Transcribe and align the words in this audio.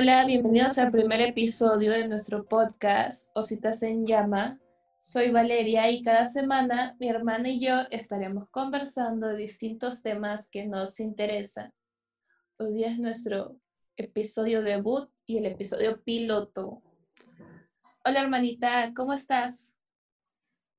Hola, 0.00 0.24
bienvenidos 0.26 0.78
al 0.78 0.92
primer 0.92 1.20
episodio 1.20 1.90
de 1.90 2.06
nuestro 2.06 2.46
podcast 2.46 3.32
Ositas 3.34 3.82
en 3.82 4.06
Llama. 4.06 4.60
Soy 5.00 5.32
Valeria 5.32 5.90
y 5.90 6.04
cada 6.04 6.24
semana 6.24 6.96
mi 7.00 7.08
hermana 7.08 7.48
y 7.48 7.58
yo 7.58 7.80
estaremos 7.90 8.48
conversando 8.50 9.26
de 9.26 9.38
distintos 9.38 10.00
temas 10.00 10.50
que 10.50 10.68
nos 10.68 11.00
interesan. 11.00 11.72
Hoy 12.58 12.74
día 12.74 12.92
es 12.92 13.00
nuestro 13.00 13.58
episodio 13.96 14.62
debut 14.62 15.10
y 15.26 15.38
el 15.38 15.46
episodio 15.46 16.00
piloto. 16.04 16.80
Hola 18.04 18.20
hermanita, 18.20 18.92
¿cómo 18.94 19.14
estás? 19.14 19.74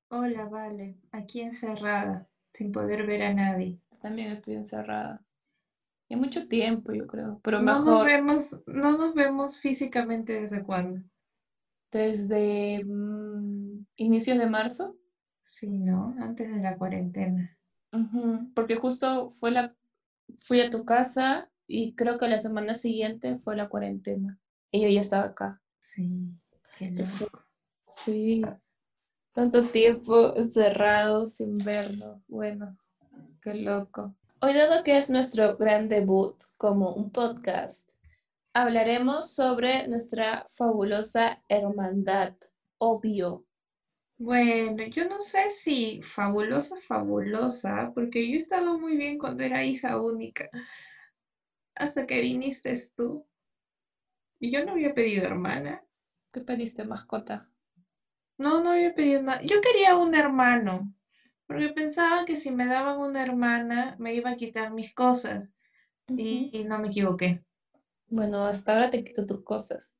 Hola, 0.07 0.45
Vale, 0.45 0.95
aquí 1.11 1.41
encerrada, 1.41 2.29
sin 2.53 2.71
poder 2.71 3.05
ver 3.05 3.23
a 3.23 3.33
nadie. 3.33 3.81
También 4.01 4.31
estoy 4.31 4.53
encerrada. 4.53 5.25
Y 6.09 6.17
mucho 6.17 6.47
tiempo, 6.49 6.91
yo 6.91 7.07
creo, 7.07 7.39
pero 7.41 7.61
No 7.61 7.79
nos 7.85 7.85
mejor 7.85 8.05
vemos, 8.05 8.59
no 8.65 8.97
nos 8.97 9.13
vemos 9.13 9.59
físicamente 9.59 10.33
desde 10.41 10.63
cuándo. 10.63 11.03
desde 11.91 12.83
mm, 12.83 13.85
inicios 13.97 14.37
de 14.39 14.49
marzo. 14.49 14.97
Sí, 15.43 15.67
¿no? 15.67 16.15
Antes 16.21 16.49
de 16.49 16.61
la 16.61 16.77
cuarentena. 16.77 17.57
Ujú, 17.93 18.51
Porque 18.55 18.75
justo 18.77 19.29
fue 19.29 19.51
la, 19.51 19.75
fui 20.39 20.61
a 20.61 20.69
tu 20.71 20.85
casa 20.85 21.51
y 21.67 21.93
creo 21.95 22.17
que 22.17 22.27
la 22.27 22.39
semana 22.39 22.73
siguiente 22.75 23.37
fue 23.37 23.55
la 23.55 23.69
cuarentena. 23.69 24.39
Y 24.71 24.81
yo 24.83 24.89
ya 24.89 25.01
estaba 25.01 25.25
acá. 25.25 25.61
Sí, 25.81 26.31
qué 26.77 26.89
loco. 26.91 27.43
Sí, 27.83 28.41
tanto 29.33 29.67
tiempo 29.69 30.35
encerrado 30.37 31.27
sin 31.27 31.57
vernos. 31.57 32.21
Bueno, 32.27 32.77
qué 33.41 33.53
loco. 33.55 34.15
Hoy, 34.41 34.53
dado 34.53 34.85
que 34.85 34.97
es 34.97 35.09
nuestro 35.09 35.57
gran 35.57 35.89
debut 35.89 36.41
como 36.55 36.93
un 36.93 37.11
podcast, 37.11 37.91
hablaremos 38.53 39.35
sobre 39.35 39.85
nuestra 39.89 40.45
fabulosa 40.47 41.43
hermandad, 41.49 42.35
obvio. 42.77 43.45
Bueno, 44.17 44.81
yo 44.85 45.09
no 45.09 45.19
sé 45.19 45.51
si 45.51 46.01
fabulosa, 46.03 46.77
fabulosa, 46.79 47.91
porque 47.93 48.31
yo 48.31 48.37
estaba 48.37 48.77
muy 48.77 48.95
bien 48.95 49.17
cuando 49.17 49.43
era 49.43 49.65
hija 49.65 50.01
única, 50.01 50.49
hasta 51.75 52.07
que 52.07 52.21
viniste 52.21 52.81
tú. 52.95 53.27
Y 54.39 54.51
yo 54.51 54.63
no 54.63 54.71
había 54.71 54.93
pedido 54.93 55.25
hermana. 55.25 55.83
¿Qué 56.31 56.39
pediste, 56.39 56.85
mascota? 56.85 57.49
No, 58.37 58.63
no 58.63 58.71
había 58.71 58.95
pedido 58.95 59.21
nada. 59.21 59.41
Yo 59.41 59.59
quería 59.59 59.97
un 59.97 60.15
hermano, 60.15 60.93
porque 61.49 61.69
pensaba 61.69 62.25
que 62.25 62.35
si 62.35 62.51
me 62.51 62.67
daban 62.67 62.99
una 62.99 63.23
hermana 63.23 63.95
me 63.97 64.13
iba 64.13 64.29
a 64.29 64.35
quitar 64.35 64.71
mis 64.71 64.93
cosas. 64.93 65.49
Y, 66.07 66.51
y 66.53 66.63
no 66.63 66.77
me 66.77 66.89
equivoqué. 66.89 67.43
Bueno, 68.07 68.45
hasta 68.45 68.73
ahora 68.73 68.91
te 68.91 69.03
quito 69.03 69.25
tus 69.25 69.43
cosas. 69.43 69.99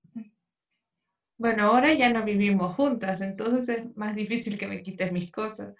Bueno, 1.40 1.64
ahora 1.64 1.92
ya 1.94 2.14
no 2.14 2.24
vivimos 2.24 2.76
juntas, 2.76 3.20
entonces 3.22 3.68
es 3.70 3.98
más 3.98 4.16
difícil 4.16 4.60
que 4.60 4.68
me 4.68 4.84
quites 4.84 5.12
mis 5.12 5.32
cosas. 5.32 5.74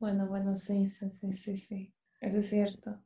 Bueno, 0.00 0.26
bueno, 0.26 0.56
sí, 0.56 0.88
sí, 0.88 1.08
sí, 1.10 1.32
sí, 1.34 1.56
sí. 1.56 1.94
Eso 2.20 2.38
es 2.38 2.48
cierto. 2.48 3.00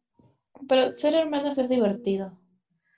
Pero 0.67 0.89
ser 0.89 1.15
hermanas 1.15 1.59
es 1.59 1.69
divertido. 1.69 2.41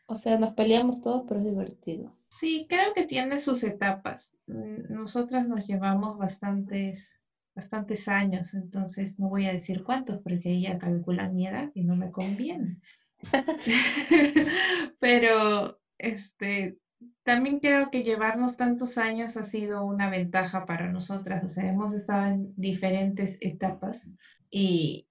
O 0.06 0.14
sea, 0.14 0.39
nos 0.39 0.53
peleamos 0.53 1.00
todos, 1.00 1.25
pero 1.27 1.41
es 1.41 1.47
divertido. 1.47 2.16
Sí, 2.28 2.66
creo 2.69 2.94
que 2.94 3.04
tiene 3.04 3.41
sus 3.41 3.65
etapas. 3.65 4.32
Nosotras 4.47 5.48
nos 5.48 5.66
llevamos 5.66 6.19
bastantes, 6.19 7.18
bastantes 7.59 8.07
años, 8.09 8.55
entonces 8.55 9.19
no 9.19 9.29
voy 9.29 9.47
a 9.47 9.53
decir 9.53 9.83
cuántos 9.83 10.19
porque 10.23 10.53
ella 10.53 10.79
calcula 10.79 11.29
mi 11.29 11.47
edad 11.49 11.71
y 11.75 11.83
no 11.83 11.97
me 11.97 12.11
conviene. 12.11 12.79
Pero 15.01 15.77
este, 15.99 16.77
también 17.25 17.59
creo 17.59 17.91
que 17.91 18.05
llevarnos 18.05 18.57
tantos 18.57 18.97
años 18.97 19.37
ha 19.37 19.45
sido 19.45 19.85
una 19.85 20.09
ventaja 20.09 20.67
para 20.67 20.89
nosotras. 20.89 21.43
O 21.45 21.49
sea, 21.49 21.69
hemos 21.69 21.93
estado 21.93 22.27
en 22.27 22.53
diferentes 22.57 23.37
etapas 23.41 24.07
y, 24.51 25.05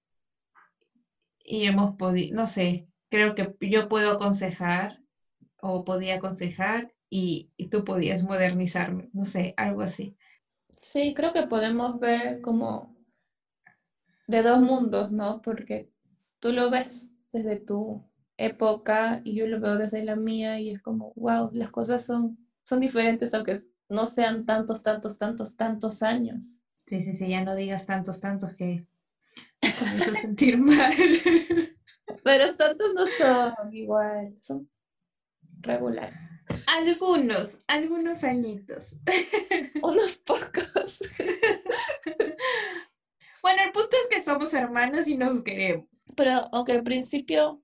y 1.44 1.64
hemos 1.66 1.96
podido, 1.96 2.34
no 2.36 2.46
sé, 2.46 2.86
creo 3.10 3.34
que 3.34 3.52
yo 3.60 3.88
puedo 3.88 4.10
aconsejar 4.12 4.98
o 5.60 5.84
podía 5.84 6.16
aconsejar 6.16 6.88
y, 7.10 7.48
y 7.56 7.68
tú 7.68 7.84
podías 7.84 8.22
modernizarme, 8.24 9.08
no 9.12 9.24
sé, 9.24 9.54
algo 9.56 9.82
así. 9.82 10.14
Sí, 10.78 11.12
creo 11.12 11.32
que 11.32 11.42
podemos 11.42 11.98
ver 11.98 12.40
como 12.40 12.94
de 14.28 14.42
dos 14.42 14.60
mundos, 14.60 15.10
¿no? 15.10 15.42
Porque 15.42 15.90
tú 16.38 16.52
lo 16.52 16.70
ves 16.70 17.10
desde 17.32 17.58
tu 17.58 18.00
época 18.36 19.20
y 19.24 19.34
yo 19.34 19.48
lo 19.48 19.58
veo 19.58 19.76
desde 19.76 20.04
la 20.04 20.14
mía 20.14 20.60
y 20.60 20.70
es 20.70 20.80
como, 20.80 21.12
wow, 21.16 21.50
las 21.52 21.70
cosas 21.70 22.04
son, 22.04 22.38
son 22.62 22.78
diferentes 22.78 23.34
aunque 23.34 23.58
no 23.88 24.06
sean 24.06 24.46
tantos, 24.46 24.84
tantos, 24.84 25.18
tantos, 25.18 25.56
tantos 25.56 26.02
años. 26.04 26.60
Sí, 26.86 27.02
sí, 27.02 27.12
sí, 27.12 27.28
ya 27.28 27.42
no 27.42 27.56
digas 27.56 27.84
tantos, 27.84 28.20
tantos 28.20 28.54
que 28.54 28.86
me 29.62 29.74
comienzo 29.78 30.12
a 30.12 30.14
sentir 30.14 30.58
mal. 30.58 30.94
Pero 32.22 32.54
tantos 32.56 32.94
no 32.94 33.04
son 33.06 33.72
igual, 33.72 34.32
son 34.40 34.68
regulares. 35.60 36.18
Algunos, 36.66 37.58
algunos 37.66 38.24
añitos. 38.24 38.86
Unos 39.82 40.18
pocos. 40.18 41.00
Bueno, 43.42 43.62
el 43.62 43.72
punto 43.72 43.96
es 44.02 44.08
que 44.16 44.22
somos 44.22 44.52
hermanas 44.54 45.08
y 45.08 45.16
nos 45.16 45.42
queremos. 45.42 45.86
Pero 46.16 46.32
aunque 46.52 46.72
al 46.72 46.82
principio, 46.82 47.62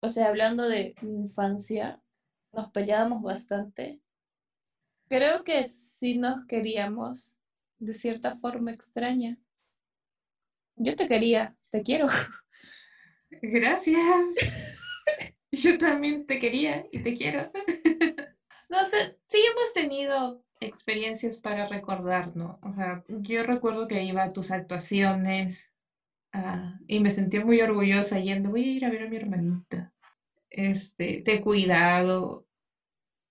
o 0.00 0.08
sea, 0.08 0.28
hablando 0.28 0.68
de 0.68 0.94
infancia, 1.02 2.02
nos 2.52 2.70
peleábamos 2.70 3.22
bastante, 3.22 4.00
creo 5.08 5.44
que 5.44 5.64
sí 5.64 6.18
nos 6.18 6.44
queríamos 6.46 7.38
de 7.78 7.94
cierta 7.94 8.34
forma 8.34 8.72
extraña. 8.72 9.38
Yo 10.76 10.96
te 10.96 11.06
quería, 11.06 11.56
te 11.70 11.82
quiero. 11.82 12.06
Gracias. 13.30 14.82
Yo 15.62 15.78
también 15.78 16.26
te 16.26 16.38
quería 16.38 16.86
y 16.90 17.00
te 17.02 17.14
quiero. 17.14 17.50
No 18.68 18.86
sé, 18.86 19.18
sí 19.28 19.38
hemos 19.50 19.74
tenido 19.74 20.42
experiencias 20.58 21.36
para 21.36 21.68
recordar, 21.68 22.34
¿no? 22.34 22.58
O 22.62 22.72
sea, 22.72 23.04
yo 23.06 23.42
recuerdo 23.42 23.86
que 23.86 24.02
iba 24.02 24.22
a 24.22 24.30
tus 24.30 24.50
actuaciones 24.50 25.70
ah, 26.32 26.78
y 26.86 27.00
me 27.00 27.10
sentí 27.10 27.38
muy 27.40 27.60
orgullosa 27.60 28.20
yendo, 28.20 28.50
voy 28.50 28.64
a 28.64 28.72
ir 28.72 28.84
a 28.86 28.90
ver 28.90 29.02
a 29.02 29.10
mi 29.10 29.16
hermanita. 29.16 29.92
Este, 30.50 31.22
te 31.22 31.34
he 31.34 31.42
cuidado. 31.42 32.46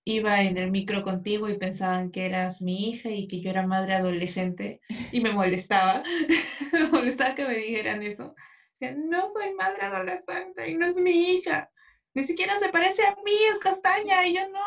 Iba 0.04 0.42
en 0.42 0.58
el 0.58 0.70
micro 0.70 1.02
contigo 1.02 1.48
y 1.48 1.58
pensaban 1.58 2.12
que 2.12 2.26
eras 2.26 2.62
mi 2.62 2.90
hija 2.90 3.10
y 3.10 3.28
que 3.28 3.40
yo 3.40 3.50
era 3.50 3.66
madre 3.66 3.94
adolescente 3.94 4.80
y 5.12 5.20
me 5.20 5.32
molestaba. 5.32 6.04
Me 6.72 6.88
molestaba 6.88 7.34
que 7.34 7.46
me 7.46 7.56
dijeran 7.56 8.02
eso. 8.02 8.34
Decían, 8.72 9.08
no 9.10 9.28
soy 9.28 9.54
madre 9.54 9.82
adolescente 9.82 10.70
y 10.70 10.74
no 10.76 10.86
es 10.86 10.96
mi 10.96 11.32
hija. 11.36 11.71
Ni 12.14 12.24
siquiera 12.24 12.58
se 12.58 12.68
parece 12.68 13.02
a 13.06 13.14
mí, 13.24 13.32
es 13.52 13.58
castaña 13.58 14.26
y 14.26 14.34
yo 14.34 14.48
no. 14.50 14.60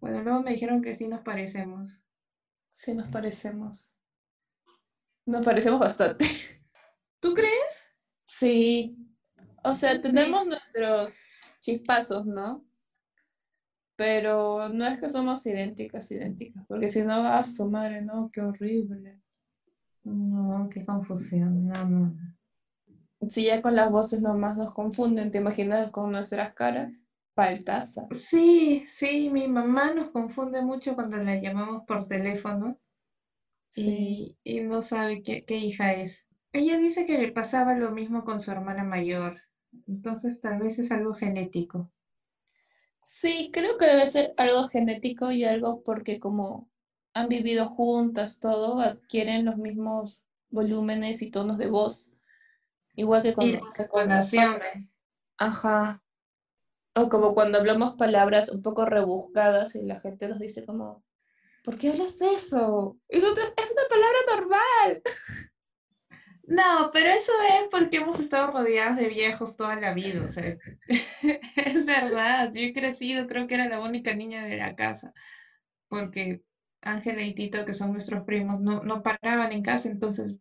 Bueno, 0.00 0.22
luego 0.22 0.42
me 0.42 0.52
dijeron 0.52 0.80
que 0.80 0.96
sí 0.96 1.06
nos 1.08 1.20
parecemos. 1.20 2.02
Sí 2.70 2.94
nos 2.94 3.10
parecemos. 3.12 3.96
Nos 5.26 5.44
parecemos 5.44 5.78
bastante. 5.78 6.24
¿Tú 7.20 7.34
crees? 7.34 7.84
Sí. 8.24 8.96
O 9.62 9.74
sea, 9.74 9.92
Sí. 9.94 10.00
tenemos 10.00 10.46
nuestros 10.46 11.26
chispazos, 11.60 12.24
¿no? 12.24 12.64
Pero 13.96 14.70
no 14.70 14.86
es 14.86 14.98
que 14.98 15.10
somos 15.10 15.44
idénticas, 15.44 16.10
idénticas, 16.10 16.64
porque 16.66 16.88
si 16.88 17.02
no, 17.02 17.12
a 17.12 17.42
su 17.42 17.68
madre, 17.70 18.00
no, 18.00 18.30
qué 18.32 18.40
horrible. 18.40 19.20
No, 20.04 20.70
qué 20.72 20.86
confusión. 20.86 21.66
No, 21.68 21.84
no. 21.84 22.16
Si 23.28 23.44
ya 23.44 23.62
con 23.62 23.76
las 23.76 23.90
voces 23.90 24.20
nomás 24.20 24.58
nos 24.58 24.74
confunden, 24.74 25.30
¿te 25.30 25.38
imaginas 25.38 25.90
con 25.90 26.12
nuestras 26.12 26.52
caras? 26.52 27.06
Paltaza. 27.34 28.12
Sí, 28.12 28.84
sí, 28.86 29.30
mi 29.30 29.48
mamá 29.48 29.92
nos 29.94 30.10
confunde 30.10 30.62
mucho 30.62 30.94
cuando 30.94 31.16
la 31.16 31.40
llamamos 31.40 31.82
por 31.88 32.06
teléfono 32.06 32.78
Sí. 33.68 34.10
y, 34.14 34.38
y 34.44 34.60
no 34.60 34.82
sabe 34.82 35.22
qué, 35.24 35.44
qué 35.44 35.56
hija 35.56 35.92
es. 35.94 36.26
Ella 36.52 36.78
dice 36.78 37.06
que 37.06 37.18
le 37.18 37.32
pasaba 37.32 37.74
lo 37.74 37.90
mismo 37.90 38.24
con 38.24 38.38
su 38.38 38.52
hermana 38.52 38.84
mayor, 38.84 39.40
entonces 39.88 40.40
tal 40.40 40.60
vez 40.60 40.78
es 40.78 40.92
algo 40.92 41.14
genético. 41.14 41.90
Sí, 43.02 43.50
creo 43.52 43.76
que 43.76 43.84
debe 43.86 44.06
ser 44.06 44.32
algo 44.38 44.66
genético 44.68 45.30
y 45.32 45.44
algo 45.44 45.82
porque 45.82 46.18
como 46.20 46.70
han 47.12 47.28
vivido 47.28 47.66
juntas, 47.68 48.40
todo, 48.40 48.78
adquieren 48.80 49.44
los 49.44 49.58
mismos 49.58 50.24
volúmenes 50.50 51.20
y 51.22 51.30
tonos 51.30 51.58
de 51.58 51.68
voz, 51.68 52.14
igual 53.00 53.22
que 53.22 53.34
con, 53.34 53.48
Y 53.48 53.52
que 53.74 53.88
con 53.88 54.08
nosotras. 54.08 54.62
entonaciones. 54.62 54.94
Ajá. 55.38 56.02
O 56.94 57.08
como 57.08 57.34
cuando 57.34 57.58
hablamos 57.58 57.96
palabras 57.96 58.50
un 58.50 58.62
poco 58.62 58.84
rebuscadas 58.86 59.74
y 59.76 59.84
la 59.86 60.00
gente 60.00 60.28
nos 60.28 60.38
dice 60.38 60.64
como, 60.66 61.04
¿por 61.62 61.78
qué 61.78 61.90
hablas 61.90 62.20
eso? 62.20 62.98
Y 63.08 63.20
nosotros, 63.20 63.52
es 63.56 63.70
una 63.72 63.88
palabra 63.88 64.18
normal. 64.36 65.02
No, 66.44 66.90
pero 66.92 67.10
eso 67.10 67.32
es 67.48 67.68
porque 67.70 67.98
hemos 67.98 68.18
estado 68.18 68.50
rodeadas 68.50 68.96
de 68.96 69.06
viejos 69.08 69.56
toda 69.56 69.76
la 69.76 69.94
vida, 69.94 70.24
o 70.24 70.28
sea, 70.28 70.56
es 71.56 71.86
verdad, 71.86 72.50
yo 72.52 72.60
he 72.62 72.72
crecido, 72.72 73.28
creo 73.28 73.46
que 73.46 73.54
era 73.54 73.68
la 73.68 73.80
única 73.80 74.14
niña 74.14 74.44
de 74.44 74.56
la 74.56 74.74
casa, 74.74 75.12
porque 75.88 76.42
Ángela 76.80 77.22
y 77.22 77.34
Tito, 77.36 77.64
que 77.64 77.74
son 77.74 77.92
nuestros 77.92 78.24
primos, 78.24 78.60
no, 78.60 78.82
no 78.82 79.02
paraban 79.02 79.52
en 79.52 79.62
casa, 79.62 79.88
entonces 79.88 80.38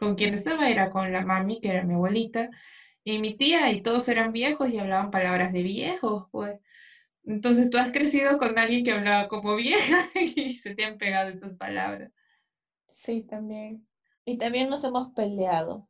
con 0.00 0.14
quien 0.14 0.32
estaba 0.32 0.70
era 0.70 0.90
con 0.90 1.12
la 1.12 1.24
mami, 1.24 1.60
que 1.60 1.68
era 1.68 1.84
mi 1.84 1.94
abuelita, 1.94 2.48
y 3.04 3.18
mi 3.18 3.34
tía, 3.36 3.70
y 3.70 3.82
todos 3.82 4.08
eran 4.08 4.32
viejos 4.32 4.70
y 4.70 4.78
hablaban 4.78 5.10
palabras 5.10 5.52
de 5.52 5.62
viejos, 5.62 6.26
pues. 6.32 6.58
Entonces 7.24 7.68
tú 7.68 7.76
has 7.76 7.92
crecido 7.92 8.38
con 8.38 8.58
alguien 8.58 8.82
que 8.82 8.92
hablaba 8.92 9.28
como 9.28 9.54
vieja 9.56 10.08
y 10.14 10.56
se 10.56 10.74
te 10.74 10.86
han 10.86 10.96
pegado 10.96 11.28
esas 11.28 11.54
palabras. 11.56 12.10
Sí, 12.88 13.22
también. 13.22 13.86
Y 14.24 14.38
también 14.38 14.70
nos 14.70 14.82
hemos 14.84 15.12
peleado. 15.12 15.86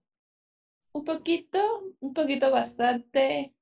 Un 0.92 1.04
poquito, 1.04 1.94
un 2.00 2.12
poquito 2.12 2.50
bastante, 2.50 3.54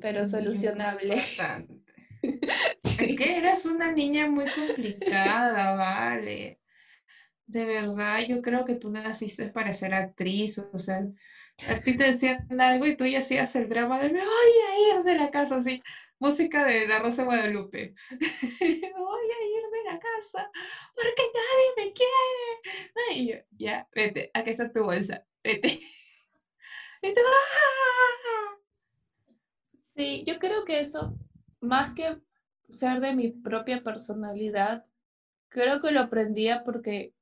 pero 0.00 0.24
solucionable. 0.24 1.16
Bastante. 1.16 1.92
Es 2.84 3.16
que 3.16 3.36
eras 3.36 3.66
una 3.66 3.90
niña 3.90 4.28
muy 4.28 4.44
complicada, 4.44 5.74
vale. 5.74 6.61
De 7.52 7.66
verdad, 7.66 8.20
yo 8.26 8.40
creo 8.40 8.64
que 8.64 8.76
tú 8.76 8.88
naciste 8.90 9.50
para 9.50 9.74
ser 9.74 9.92
actriz, 9.92 10.56
o 10.56 10.78
sea, 10.78 11.06
a 11.68 11.74
ti 11.82 11.98
te 11.98 12.04
decían 12.04 12.38
algo 12.58 12.86
y 12.86 12.96
tú 12.96 13.04
ya 13.04 13.18
hacías 13.18 13.54
el 13.56 13.68
drama 13.68 14.00
de 14.00 14.08
voy 14.08 14.20
a 14.22 14.96
ir 14.96 15.02
de 15.04 15.16
la 15.16 15.30
casa, 15.30 15.56
así, 15.56 15.82
música 16.18 16.64
de 16.64 16.88
La 16.88 17.00
Rosa 17.00 17.24
Guadalupe. 17.24 17.92
voy 18.10 18.18
a 18.18 19.44
ir 19.44 19.64
de 19.70 19.84
la 19.84 19.98
casa 19.98 20.50
porque 20.94 21.22
nadie 21.34 21.68
me 21.76 21.92
quiere. 21.92 23.20
Y 23.20 23.32
yo, 23.32 23.36
ya, 23.50 23.86
vete, 23.94 24.30
aquí 24.32 24.48
está 24.48 24.72
tu 24.72 24.84
bolsa, 24.84 25.22
vete. 25.44 25.78
Y 27.02 27.08
¡ah! 27.08 28.56
Sí, 29.88 30.24
yo 30.26 30.38
creo 30.38 30.64
que 30.64 30.80
eso, 30.80 31.18
más 31.60 31.92
que 31.94 32.16
ser 32.68 33.00
de 33.00 33.14
mi 33.14 33.28
propia 33.28 33.82
personalidad, 33.82 34.84
creo 35.48 35.80
que 35.80 35.90
lo 35.90 36.00
aprendía 36.00 36.62
porque 36.64 37.12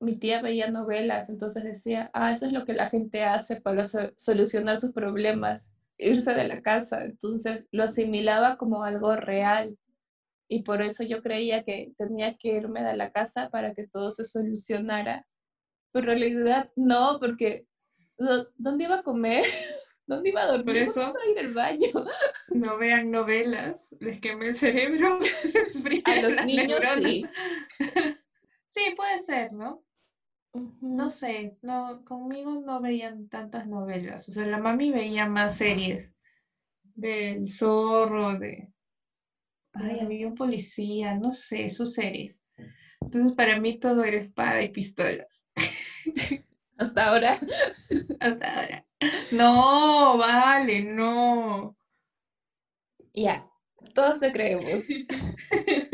mi 0.00 0.18
tía 0.18 0.42
veía 0.42 0.70
novelas, 0.70 1.30
entonces 1.30 1.64
decía, 1.64 2.10
ah, 2.12 2.32
eso 2.32 2.46
es 2.46 2.52
lo 2.52 2.64
que 2.64 2.74
la 2.74 2.90
gente 2.90 3.24
hace 3.24 3.60
para 3.60 3.84
solucionar 4.16 4.76
sus 4.76 4.92
problemas, 4.92 5.72
irse 5.98 6.34
de 6.34 6.48
la 6.48 6.62
casa. 6.62 7.04
Entonces 7.04 7.66
lo 7.72 7.84
asimilaba 7.84 8.56
como 8.56 8.84
algo 8.84 9.16
real. 9.16 9.78
Y 10.48 10.62
por 10.62 10.82
eso 10.82 11.02
yo 11.02 11.22
creía 11.22 11.64
que 11.64 11.92
tenía 11.96 12.36
que 12.36 12.48
irme 12.56 12.82
de 12.82 12.96
la 12.96 13.10
casa 13.10 13.50
para 13.50 13.72
que 13.72 13.88
todo 13.88 14.10
se 14.10 14.24
solucionara. 14.24 15.26
Pero 15.92 16.12
en 16.12 16.18
realidad 16.18 16.70
no, 16.76 17.18
porque 17.18 17.66
¿dónde 18.56 18.84
iba 18.84 18.96
a 18.96 19.02
comer? 19.02 19.44
¿Dónde 20.06 20.28
iba 20.28 20.42
a 20.42 20.46
dormir? 20.46 20.66
Por 20.66 20.76
eso, 20.76 21.00
¿Dónde 21.00 21.18
iba 21.24 21.24
a 21.24 21.30
ir 21.30 21.38
al 21.38 21.54
baño? 21.54 21.88
No 22.54 22.78
vean 22.78 23.10
novelas, 23.10 23.88
les 23.98 24.20
quemé 24.20 24.48
el 24.48 24.54
cerebro. 24.54 25.18
a 26.04 26.22
los 26.22 26.44
niños 26.44 26.80
sí. 26.96 27.26
sí, 28.68 28.94
puede 28.96 29.18
ser, 29.18 29.52
¿no? 29.52 29.85
No 30.80 31.10
sé, 31.10 31.58
no, 31.62 32.04
conmigo 32.04 32.60
no 32.64 32.80
veían 32.80 33.28
tantas 33.28 33.66
novelas. 33.66 34.28
O 34.28 34.32
sea, 34.32 34.46
la 34.46 34.58
mami 34.58 34.90
veía 34.90 35.28
más 35.28 35.56
series 35.56 36.12
del 36.94 37.50
zorro, 37.50 38.38
de... 38.38 38.72
Ay, 39.74 40.00
había 40.00 40.26
un 40.26 40.34
policía, 40.34 41.14
no 41.14 41.32
sé, 41.32 41.68
sus 41.68 41.94
series. 41.94 42.38
Entonces, 43.00 43.32
para 43.34 43.60
mí 43.60 43.78
todo 43.78 44.04
era 44.04 44.16
espada 44.16 44.62
y 44.62 44.70
pistolas. 44.70 45.44
Hasta 46.78 47.08
ahora. 47.08 47.36
Hasta 48.20 48.60
ahora. 48.60 48.86
No, 49.32 50.18
vale, 50.18 50.84
no. 50.84 51.76
Ya, 53.14 53.48
todos 53.94 54.20
te 54.20 54.32
creemos. 54.32 54.86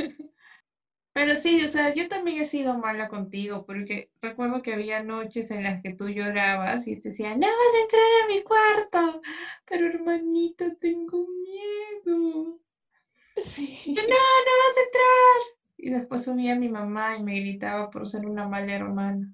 Pero 1.13 1.37
sí, 1.37 1.63
o 1.63 1.69
sea, 1.69 1.95
yo 1.95 2.09
también 2.09 2.41
he 2.41 2.45
sido 2.45 2.79
mala 2.79 3.09
contigo, 3.09 3.65
porque 3.67 4.11
recuerdo 4.23 4.63
que 4.63 4.73
había 4.73 5.03
noches 5.03 5.51
en 5.51 5.63
las 5.63 5.83
que 5.83 5.93
tú 5.95 6.09
llorabas 6.09 6.87
y 6.87 6.99
te 6.99 7.11
decía, 7.11 7.35
no 7.35 7.47
vas 7.47 7.75
a 7.77 7.83
entrar 7.83 8.03
a 8.25 8.29
mi 8.29 8.43
cuarto, 8.43 9.21
pero 9.67 9.87
hermanita, 9.87 10.75
tengo 10.81 11.27
miedo. 11.27 12.59
Sí. 13.37 13.93
no, 13.95 14.03
no 14.03 14.07
vas 14.07 14.77
a 14.79 14.81
entrar. 14.81 15.57
Y 15.77 15.91
después 15.91 16.25
subía 16.25 16.55
mi 16.55 16.69
mamá 16.69 17.17
y 17.17 17.23
me 17.23 17.41
gritaba 17.41 17.91
por 17.91 18.07
ser 18.07 18.25
una 18.25 18.49
mala 18.49 18.73
hermana. 18.73 19.29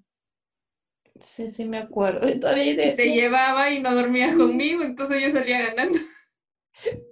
Sí, 1.20 1.48
sí, 1.48 1.64
me 1.64 1.78
acuerdo. 1.78 2.28
Y 2.28 2.38
todavía 2.38 2.76
te, 2.76 2.92
te 2.94 3.12
llevaba 3.12 3.70
y 3.70 3.80
no 3.80 3.94
dormías 3.94 4.36
conmigo, 4.36 4.82
entonces 4.82 5.20
yo 5.22 5.30
salía 5.30 5.68
ganando. 5.68 5.98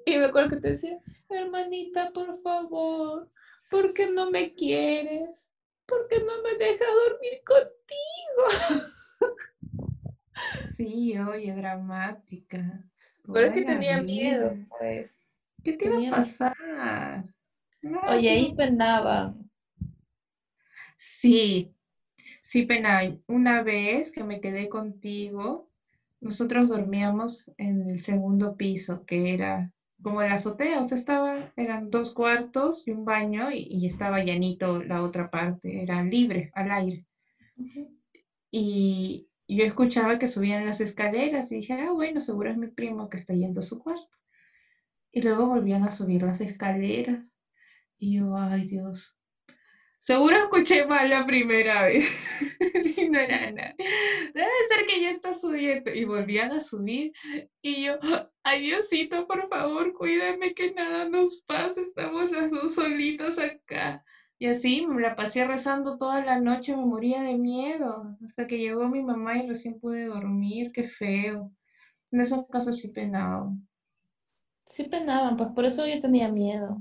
Y 0.07 0.17
me 0.19 0.27
acuerdo 0.27 0.51
que 0.51 0.61
te 0.61 0.69
decía, 0.69 0.99
hermanita, 1.29 2.13
por 2.13 2.33
favor, 2.41 3.29
¿Por 3.71 3.95
qué 3.95 4.11
no 4.11 4.31
me 4.31 4.55
quieres? 4.55 5.49
¿Por 5.87 6.09
qué 6.09 6.19
no 6.21 6.43
me 6.43 6.55
dejas 6.59 6.89
dormir 7.09 7.43
contigo? 7.45 7.77
Sí, 10.77 11.17
oye, 11.19 11.55
dramática. 11.55 12.85
Pero 13.25 13.47
es 13.47 13.53
que 13.53 13.63
tenía 13.63 14.03
miedo, 14.03 14.55
pues. 14.79 15.27
¿Qué 15.65 15.73
te 15.73 15.87
iba 15.87 16.09
a 16.09 16.21
pasar? 16.21 17.25
Oye, 18.09 18.31
ahí 18.31 18.55
penaban. 18.55 19.51
Sí, 20.99 21.75
sí 22.43 22.67
penaban. 22.67 23.23
Una 23.27 23.63
vez 23.63 24.13
que 24.13 24.23
me 24.23 24.41
quedé 24.41 24.69
contigo, 24.69 25.71
nosotros 26.21 26.69
dormíamos 26.69 27.51
en 27.57 27.91
el 27.91 28.01
segundo 28.01 28.57
piso, 28.57 29.05
que 29.07 29.33
era 29.33 29.73
como 30.03 30.23
la 30.23 30.35
azotea, 30.35 30.81
o 30.81 30.85
sea, 30.85 30.99
estaba, 30.99 31.53
eran 31.57 31.91
dos 31.91 32.13
cuartos 32.15 32.87
y 32.87 32.91
un 32.91 33.05
baño 33.05 33.51
y, 33.53 33.87
estaba 33.87 34.23
llanito 34.23 34.83
la 34.83 35.03
otra 35.03 35.31
parte, 35.31 35.83
era 35.83 36.03
libre, 36.03 36.51
al 36.55 36.71
aire. 36.71 37.07
Y 38.51 39.29
yo 39.49 39.65
escuchaba 39.65 40.19
que 40.19 40.29
subían 40.29 40.67
las 40.67 40.81
escaleras 40.81 41.51
y 41.53 41.57
dije, 41.57 41.75
ah, 41.75 41.93
bueno, 41.93 42.21
seguro 42.21 42.51
es 42.51 42.57
mi 42.57 42.69
primo 42.69 43.09
que 43.09 43.17
está 43.17 43.35
yendo 43.35 43.61
a 43.61 43.65
su 43.65 43.79
cuarto. 43.79 44.17
Y 45.13 45.23
luego 45.23 45.47
volvían 45.47 45.85
a 45.85 45.91
subir 45.91 46.23
las 46.23 46.41
escaleras. 46.41 47.25
Y 47.99 48.17
yo, 48.17 48.37
ay 48.37 48.65
Dios, 48.65 49.16
Seguro 50.07 50.37
escuché 50.37 50.87
mal 50.87 51.11
la 51.11 51.27
primera 51.27 51.83
vez. 51.87 52.07
y 52.97 53.09
no. 53.09 53.19
Debe 53.19 54.51
ser 54.69 54.87
que 54.87 55.01
ya 55.03 55.11
está 55.11 55.35
subiendo. 55.35 55.93
Y 55.93 56.05
volvían 56.05 56.53
a 56.53 56.61
subir. 56.61 57.13
Y 57.61 57.87
yo, 57.87 57.99
ay 58.45 58.67
Diosito, 58.67 59.27
por 59.27 59.49
favor, 59.49 59.93
cuídame 59.95 60.55
que 60.55 60.73
nada 60.73 61.09
nos 61.09 61.43
pase. 61.43 61.81
Estamos 61.81 62.31
las 62.31 62.53
dos 62.53 62.77
solitos 62.77 63.37
acá. 63.41 64.05
Y 64.39 64.47
así 64.47 64.87
me 64.87 65.03
la 65.03 65.17
pasé 65.17 65.45
rezando 65.45 65.97
toda 65.97 66.25
la 66.25 66.39
noche, 66.39 66.77
me 66.77 66.87
moría 66.87 67.23
de 67.23 67.35
miedo. 67.35 68.17
Hasta 68.25 68.47
que 68.47 68.59
llegó 68.59 68.89
mi 68.89 69.03
mamá 69.03 69.39
y 69.39 69.49
recién 69.49 69.81
pude 69.81 70.05
dormir. 70.05 70.71
Qué 70.71 70.85
feo. 70.85 71.51
En 72.13 72.21
esos 72.21 72.47
casos 72.47 72.79
sí 72.79 72.93
penaban. 72.93 73.67
Sí 74.65 74.85
penaban, 74.85 75.37
pues 75.37 75.51
por 75.51 75.65
eso 75.65 75.85
yo 75.85 75.99
tenía 75.99 76.31
miedo. 76.31 76.81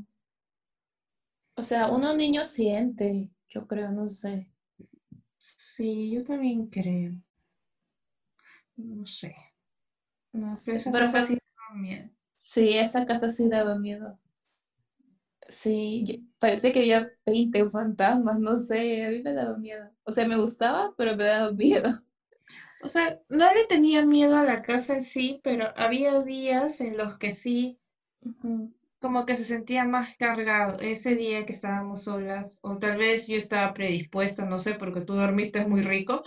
O 1.57 1.63
sea, 1.63 1.89
uno 1.89 2.15
niño 2.15 2.43
siente, 2.43 3.31
yo 3.49 3.67
creo, 3.67 3.91
no 3.91 4.07
sé. 4.07 4.49
Sí, 5.39 6.11
yo 6.11 6.23
también 6.23 6.67
creo. 6.67 7.13
No 8.77 9.05
sé. 9.05 9.35
No 10.33 10.55
sé. 10.55 10.81
Pero 10.91 11.09
fue... 11.09 11.21
sí 11.23 11.37
daba 11.57 11.81
miedo. 11.81 12.09
Sí, 12.35 12.77
esa 12.77 13.05
casa 13.05 13.29
sí 13.29 13.49
daba 13.49 13.77
miedo. 13.77 14.19
Sí, 15.47 16.27
parece 16.39 16.71
que 16.71 16.79
había 16.79 17.11
20 17.25 17.69
fantasmas, 17.69 18.39
no 18.39 18.57
sé, 18.57 19.05
a 19.05 19.09
mí 19.11 19.21
me 19.23 19.33
daba 19.33 19.57
miedo. 19.57 19.91
O 20.03 20.11
sea, 20.11 20.27
me 20.27 20.37
gustaba, 20.37 20.93
pero 20.97 21.15
me 21.15 21.23
daba 21.23 21.51
miedo. 21.51 21.89
O 22.81 22.87
sea, 22.87 23.19
no 23.27 23.53
le 23.53 23.65
tenía 23.65 24.05
miedo 24.05 24.37
a 24.37 24.43
la 24.43 24.61
casa 24.61 24.95
en 24.95 25.03
sí, 25.03 25.41
pero 25.43 25.73
había 25.75 26.21
días 26.21 26.79
en 26.79 26.95
los 26.95 27.17
que 27.17 27.31
sí 27.31 27.79
como 29.05 29.27
que 29.27 29.35
se 29.35 29.45
sentía 29.45 29.85
más 29.85 30.17
cargado 30.17 30.79
ese 30.79 31.13
día 31.13 31.45
que 31.45 31.53
estábamos 31.53 32.05
solas, 32.05 32.57
o 32.61 32.79
tal 32.79 32.97
vez 32.97 33.27
yo 33.27 33.37
estaba 33.37 33.71
predispuesta, 33.71 34.45
no 34.45 34.57
sé, 34.57 34.73
porque 34.73 35.01
tú 35.01 35.13
dormiste 35.13 35.63
muy 35.63 35.83
rico, 35.83 36.23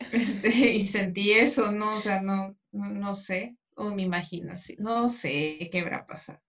este, 0.10 0.48
y 0.48 0.86
sentí 0.86 1.32
eso, 1.32 1.72
¿no? 1.72 1.96
O 1.96 2.00
sea, 2.00 2.22
no, 2.22 2.56
no, 2.72 3.14
sé, 3.14 3.54
o 3.76 3.90
mi 3.90 4.04
imaginación, 4.04 4.78
no 4.82 5.10
sé 5.10 5.68
qué 5.70 5.80
habrá 5.80 6.06
pasado. 6.06 6.40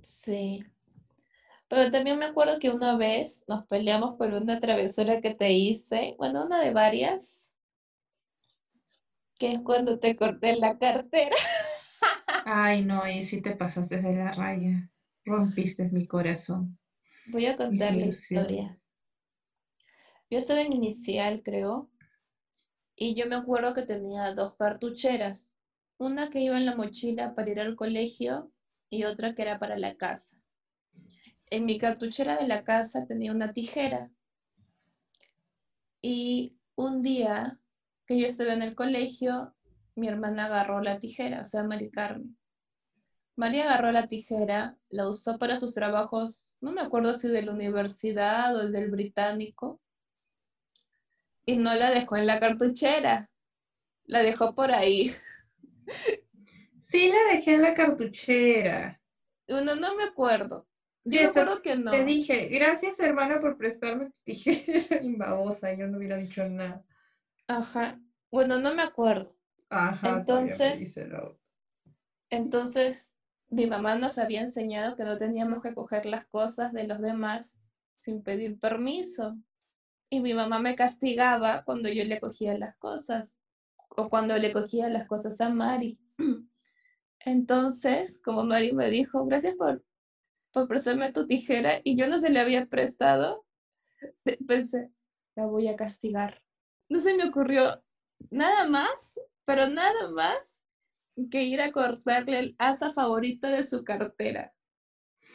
Sí. 0.00 0.64
Pero 1.68 1.90
también 1.90 2.18
me 2.18 2.24
acuerdo 2.24 2.58
que 2.58 2.70
una 2.70 2.96
vez 2.96 3.44
nos 3.46 3.66
peleamos 3.66 4.16
por 4.16 4.32
una 4.32 4.58
travesura 4.58 5.20
que 5.20 5.34
te 5.34 5.52
hice, 5.52 6.14
bueno, 6.16 6.46
una 6.46 6.62
de 6.62 6.72
varias, 6.72 7.54
que 9.38 9.52
es 9.52 9.60
cuando 9.60 9.98
te 9.98 10.16
corté 10.16 10.56
la 10.56 10.78
cartera. 10.78 11.36
Ay, 12.48 12.82
no, 12.82 13.06
y 13.08 13.22
si 13.22 13.42
te 13.42 13.56
pasaste 13.56 13.98
de 13.98 14.14
la 14.14 14.32
raya. 14.32 14.88
Rompiste 15.24 15.90
mi 15.90 16.06
corazón. 16.06 16.78
Voy 17.26 17.46
a 17.46 17.56
contar 17.56 17.94
la 17.94 18.06
historia. 18.06 18.80
Yo 20.30 20.38
estaba 20.38 20.62
en 20.62 20.72
inicial, 20.72 21.42
creo, 21.42 21.90
Y 22.96 23.14
yo 23.14 23.26
me 23.26 23.36
acuerdo 23.36 23.74
que 23.74 23.82
tenía 23.82 24.32
dos 24.32 24.54
cartucheras, 24.54 25.52
una 25.98 26.30
que 26.30 26.40
iba 26.40 26.58
en 26.58 26.66
la 26.66 26.76
mochila 26.76 27.34
para 27.34 27.50
ir 27.50 27.60
al 27.60 27.76
colegio 27.76 28.52
y 28.90 29.04
otra 29.04 29.34
que 29.34 29.42
era 29.42 29.58
para 29.58 29.76
la 29.78 29.96
casa. 29.96 30.36
En 31.50 31.64
mi 31.64 31.76
cartuchera 31.76 32.36
de 32.36 32.46
la 32.46 32.62
casa 32.62 33.04
tenía 33.06 33.32
una 33.32 33.52
tijera. 33.52 34.12
Y 36.02 36.56
un 36.76 37.02
día 37.02 37.58
que 38.06 38.18
yo 38.18 38.26
estuve 38.26 38.52
en 38.52 38.62
el 38.62 38.74
colegio, 38.76 39.55
mi 39.96 40.08
hermana 40.08 40.46
agarró 40.46 40.80
la 40.80 41.00
tijera, 41.00 41.40
o 41.40 41.44
sea, 41.44 41.64
Mari 41.64 41.90
Carmen. 41.90 42.36
María 43.34 43.64
agarró 43.64 43.92
la 43.92 44.06
tijera, 44.06 44.78
la 44.88 45.08
usó 45.08 45.38
para 45.38 45.56
sus 45.56 45.74
trabajos, 45.74 46.52
no 46.60 46.72
me 46.72 46.80
acuerdo 46.80 47.12
si 47.12 47.28
de 47.28 47.42
la 47.42 47.52
universidad 47.52 48.56
o 48.56 48.62
el 48.62 48.72
del 48.72 48.90
británico, 48.90 49.80
y 51.44 51.56
no 51.56 51.74
la 51.74 51.90
dejó 51.90 52.16
en 52.16 52.26
la 52.26 52.40
cartuchera, 52.40 53.30
la 54.04 54.22
dejó 54.22 54.54
por 54.54 54.72
ahí. 54.72 55.14
Sí, 56.80 57.08
la 57.08 57.34
dejé 57.34 57.54
en 57.54 57.62
la 57.62 57.74
cartuchera. 57.74 59.00
No, 59.48 59.60
no 59.60 59.96
me 59.96 60.04
acuerdo. 60.04 60.66
Yo 61.04 61.20
me 61.20 61.28
acuerdo 61.28 61.62
que 61.62 61.76
no. 61.76 61.90
Te 61.90 62.04
dije, 62.04 62.46
gracias 62.48 62.98
hermana 63.00 63.40
por 63.40 63.56
prestarme 63.56 64.06
tu 64.06 64.20
tijera 64.24 65.00
y 65.02 65.14
babosa, 65.16 65.72
yo 65.74 65.86
no 65.86 65.98
hubiera 65.98 66.16
dicho 66.16 66.48
nada. 66.48 66.84
Ajá. 67.48 68.00
Bueno, 68.30 68.58
no 68.58 68.74
me 68.74 68.82
acuerdo. 68.82 69.35
Ajá. 69.68 70.18
Entonces, 70.18 70.98
entonces 72.30 73.16
mi 73.48 73.66
mamá 73.66 73.96
nos 73.96 74.18
había 74.18 74.40
enseñado 74.40 74.96
que 74.96 75.04
no 75.04 75.16
teníamos 75.18 75.62
que 75.62 75.74
coger 75.74 76.06
las 76.06 76.26
cosas 76.26 76.72
de 76.72 76.86
los 76.86 77.00
demás 77.00 77.56
sin 77.98 78.22
pedir 78.22 78.58
permiso. 78.58 79.36
Y 80.08 80.20
mi 80.20 80.34
mamá 80.34 80.58
me 80.60 80.76
castigaba 80.76 81.64
cuando 81.64 81.88
yo 81.88 82.04
le 82.04 82.20
cogía 82.20 82.56
las 82.56 82.76
cosas 82.76 83.36
o 83.96 84.08
cuando 84.08 84.36
le 84.38 84.52
cogía 84.52 84.88
las 84.88 85.06
cosas 85.06 85.40
a 85.40 85.48
Mari. 85.48 85.98
Entonces, 87.20 88.20
como 88.22 88.44
Mari 88.44 88.72
me 88.72 88.88
dijo, 88.88 89.26
gracias 89.26 89.56
por, 89.56 89.84
por 90.52 90.68
prestarme 90.68 91.12
tu 91.12 91.26
tijera 91.26 91.80
y 91.82 91.96
yo 91.96 92.06
no 92.06 92.18
se 92.18 92.30
le 92.30 92.38
había 92.38 92.66
prestado, 92.66 93.44
pensé, 94.46 94.92
la 95.34 95.46
voy 95.46 95.68
a 95.68 95.76
castigar. 95.76 96.42
No 96.88 97.00
se 97.00 97.16
me 97.16 97.28
ocurrió 97.28 97.82
nada 98.30 98.68
más, 98.68 99.18
pero 99.46 99.68
nada 99.68 100.10
más 100.10 100.54
que 101.30 101.44
ir 101.44 101.62
a 101.62 101.72
cortarle 101.72 102.38
el 102.38 102.56
asa 102.58 102.92
favorita 102.92 103.48
de 103.48 103.64
su 103.64 103.84
cartera. 103.84 104.52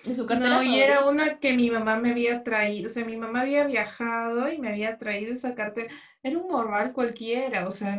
De 0.06 0.13
su 0.13 0.25
cartera 0.27 0.56
no, 0.56 0.63
y 0.63 0.80
era 0.80 1.08
una 1.08 1.39
que 1.39 1.53
mi 1.53 1.72
mamá 1.72 1.98
me 1.98 2.12
había 2.12 2.44
traído, 2.44 2.89
o 2.89 2.94
sea, 2.94 3.06
mi 3.06 3.18
mamá 3.18 3.41
había 3.41 3.65
viajado 3.65 4.51
y 4.51 4.60
me 4.60 4.70
había 4.70 4.98
traído 4.98 5.34
esa 5.34 5.56
cartera. 5.56 5.94
Era 6.22 6.38
un 6.38 6.48
morral 6.48 6.94
cualquiera, 6.94 7.68
o 7.68 7.72
sea, 7.72 7.98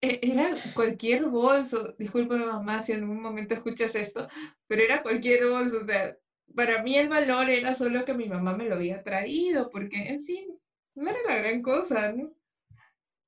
e-, 0.00 0.20
era 0.22 0.56
cualquier 0.74 1.24
bolso, 1.24 1.94
disculpa 1.98 2.36
mamá 2.36 2.82
si 2.82 2.92
en 2.92 3.04
un 3.04 3.22
momento 3.22 3.54
escuchas 3.54 3.94
esto, 3.94 4.28
pero 4.66 4.82
era 4.82 5.02
cualquier 5.02 5.48
bolso, 5.48 5.78
o 5.82 5.86
sea, 5.86 6.16
para 6.54 6.82
mí 6.82 6.96
el 6.96 7.08
valor 7.08 7.50
era 7.50 7.74
solo 7.74 8.04
que 8.04 8.14
mi 8.14 8.28
mamá 8.28 8.56
me 8.56 8.68
lo 8.68 8.76
había 8.76 9.02
traído, 9.02 9.70
porque 9.70 10.08
en 10.08 10.20
sí 10.20 10.46
no 10.94 11.10
era 11.10 11.18
la 11.26 11.36
gran 11.38 11.62
cosa, 11.62 12.12
¿no? 12.12 12.32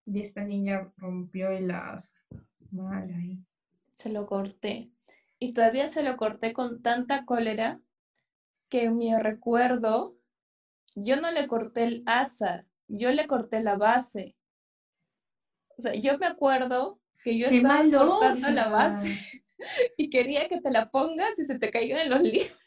Y 0.06 0.20
esta 0.20 0.44
niña 0.44 0.92
rompió 0.96 1.50
el 1.50 1.70
as. 1.70 2.14
Mal 2.70 3.12
ahí. 3.12 3.44
Se 3.94 4.10
lo 4.10 4.26
corté. 4.26 4.90
Y 5.38 5.52
todavía 5.52 5.88
se 5.88 6.02
lo 6.02 6.16
corté 6.16 6.52
con 6.52 6.80
tanta 6.82 7.24
cólera 7.24 7.80
que 8.68 8.90
mi 8.90 9.14
recuerdo, 9.16 10.16
yo 10.94 11.20
no 11.20 11.30
le 11.30 11.46
corté 11.46 11.84
el 11.84 12.02
asa, 12.06 12.66
yo 12.88 13.10
le 13.10 13.26
corté 13.26 13.60
la 13.60 13.76
base. 13.76 14.36
O 15.78 15.82
sea, 15.82 15.94
yo 15.94 16.18
me 16.18 16.26
acuerdo 16.26 17.00
que 17.22 17.36
yo 17.38 17.46
estaba 17.48 17.84
cortando 17.90 18.50
la 18.50 18.68
base 18.68 19.08
y 19.96 20.08
quería 20.10 20.48
que 20.48 20.60
te 20.60 20.70
la 20.70 20.90
pongas 20.90 21.38
y 21.38 21.44
se 21.44 21.58
te 21.58 21.70
cayó 21.70 21.96
en 21.98 22.10
los 22.10 22.22
libros. 22.22 22.58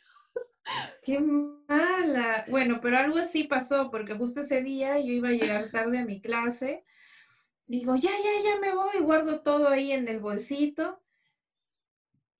Qué 1.03 1.19
mala. 1.19 2.45
Bueno, 2.49 2.79
pero 2.81 2.97
algo 2.97 3.17
así 3.17 3.45
pasó, 3.45 3.89
porque 3.89 4.13
justo 4.13 4.41
ese 4.41 4.61
día 4.61 4.99
yo 4.99 5.11
iba 5.11 5.29
a 5.29 5.33
llegar 5.33 5.71
tarde 5.71 5.99
a 5.99 6.05
mi 6.05 6.21
clase. 6.21 6.83
Digo, 7.69 7.95
ya, 7.95 8.09
ya, 8.09 8.43
ya 8.43 8.59
me 8.59 8.73
voy, 8.73 8.99
guardo 8.99 9.41
todo 9.41 9.67
ahí 9.67 9.91
en 9.91 10.07
el 10.07 10.19
bolsito. 10.19 10.99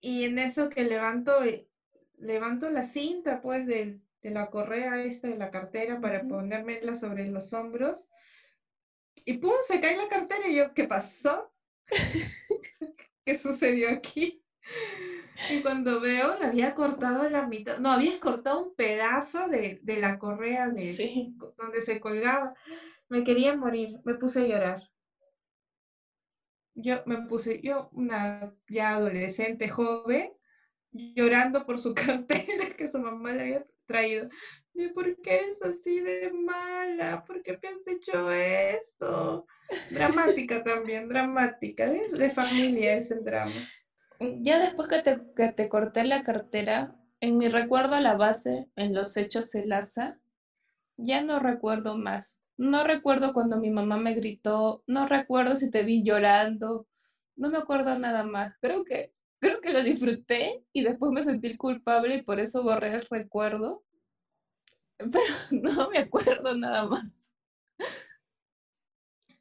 Y 0.01 0.23
en 0.23 0.39
eso 0.39 0.69
que 0.69 0.83
levanto, 0.85 1.43
eh, 1.43 1.69
levanto 2.17 2.71
la 2.71 2.81
cinta, 2.81 3.39
pues, 3.39 3.67
de, 3.67 4.01
la 4.23 4.49
correa 4.49 5.03
esta 5.03 5.27
de 5.27 5.37
la 5.37 5.51
cartera 5.51 6.01
para 6.01 6.27
ponérmela 6.27 6.95
sobre 6.95 7.27
los 7.27 7.53
hombros. 7.53 8.07
Y 9.23 9.37
pum, 9.37 9.53
se 9.61 9.79
cae 9.79 9.97
la 9.97 10.07
cartera 10.07 10.47
y 10.47 10.55
yo, 10.55 10.73
¿qué 10.73 10.85
pasó? 10.85 11.53
¿Qué 13.23 13.35
sucedió 13.37 13.91
aquí? 13.91 14.43
Y 15.51 15.61
cuando 15.61 16.01
veo, 16.01 16.39
la 16.39 16.47
había 16.47 16.73
cortado 16.73 17.29
la 17.29 17.45
mitad, 17.45 17.77
no, 17.77 17.91
habías 17.91 18.17
cortado 18.17 18.65
un 18.65 18.73
pedazo 18.73 19.47
de, 19.47 19.79
la 19.85 20.17
correa 20.17 20.69
de 20.69 21.31
donde 21.55 21.81
se 21.81 21.99
colgaba. 21.99 22.55
Me 23.09 23.23
quería 23.23 23.55
morir, 23.55 23.99
me 24.05 24.15
puse 24.15 24.41
a 24.41 24.47
llorar. 24.47 24.89
Yo 26.75 27.03
me 27.05 27.21
puse, 27.27 27.61
yo, 27.61 27.89
una 27.93 28.53
ya 28.67 28.95
adolescente, 28.95 29.67
joven, 29.67 30.31
llorando 30.91 31.65
por 31.65 31.79
su 31.79 31.93
cartera 32.27 32.75
que 32.75 32.89
su 32.89 32.99
mamá 32.99 33.33
le 33.33 33.41
había 33.41 33.67
traído. 33.85 34.29
¿Y 34.73 34.87
por 34.89 35.19
qué 35.21 35.35
eres 35.37 35.61
así 35.61 35.99
de 35.99 36.31
mala? 36.31 37.23
¿Por 37.25 37.41
qué 37.43 37.59
me 37.61 37.69
has 37.69 37.87
hecho 37.87 38.31
esto? 38.31 39.45
Dramática 39.89 40.63
también, 40.63 41.09
dramática. 41.09 41.85
De 41.89 42.29
familia 42.29 42.93
es 42.93 43.11
el 43.11 43.23
drama. 43.23 43.51
Ya 44.19 44.59
después 44.59 44.87
que 44.87 45.01
te, 45.01 45.17
que 45.35 45.51
te 45.51 45.69
corté 45.69 46.03
la 46.03 46.23
cartera, 46.23 46.95
en 47.19 47.37
mi 47.37 47.47
recuerdo 47.47 47.95
a 47.95 48.01
la 48.01 48.15
base, 48.15 48.69
en 48.75 48.93
los 48.93 49.17
hechos 49.17 49.49
se 49.49 49.65
laza, 49.65 50.19
ya 50.97 51.23
no 51.23 51.39
recuerdo 51.39 51.97
más. 51.97 52.38
No 52.59 52.83
recuerdo 52.83 53.31
cuando 53.31 53.57
mi 53.57 53.69
mamá 53.69 53.95
me 53.95 54.13
gritó, 54.13 54.83
no 54.85 55.07
recuerdo 55.07 55.55
si 55.55 55.71
te 55.71 55.83
vi 55.83 56.03
llorando, 56.03 56.87
no 57.37 57.49
me 57.49 57.57
acuerdo 57.57 57.97
nada 57.97 58.25
más. 58.25 58.57
Creo 58.59 58.83
que 58.83 59.13
creo 59.39 59.61
que 59.61 59.71
lo 59.71 59.81
disfruté 59.81 60.65
y 60.73 60.83
después 60.83 61.13
me 61.13 61.23
sentí 61.23 61.55
culpable 61.55 62.15
y 62.15 62.21
por 62.21 62.37
eso 62.37 62.61
borré 62.61 62.95
el 62.95 63.07
recuerdo. 63.09 63.85
Pero 64.97 65.33
no 65.51 65.89
me 65.89 65.99
acuerdo 65.99 66.53
nada 66.53 66.85
más. 66.85 67.33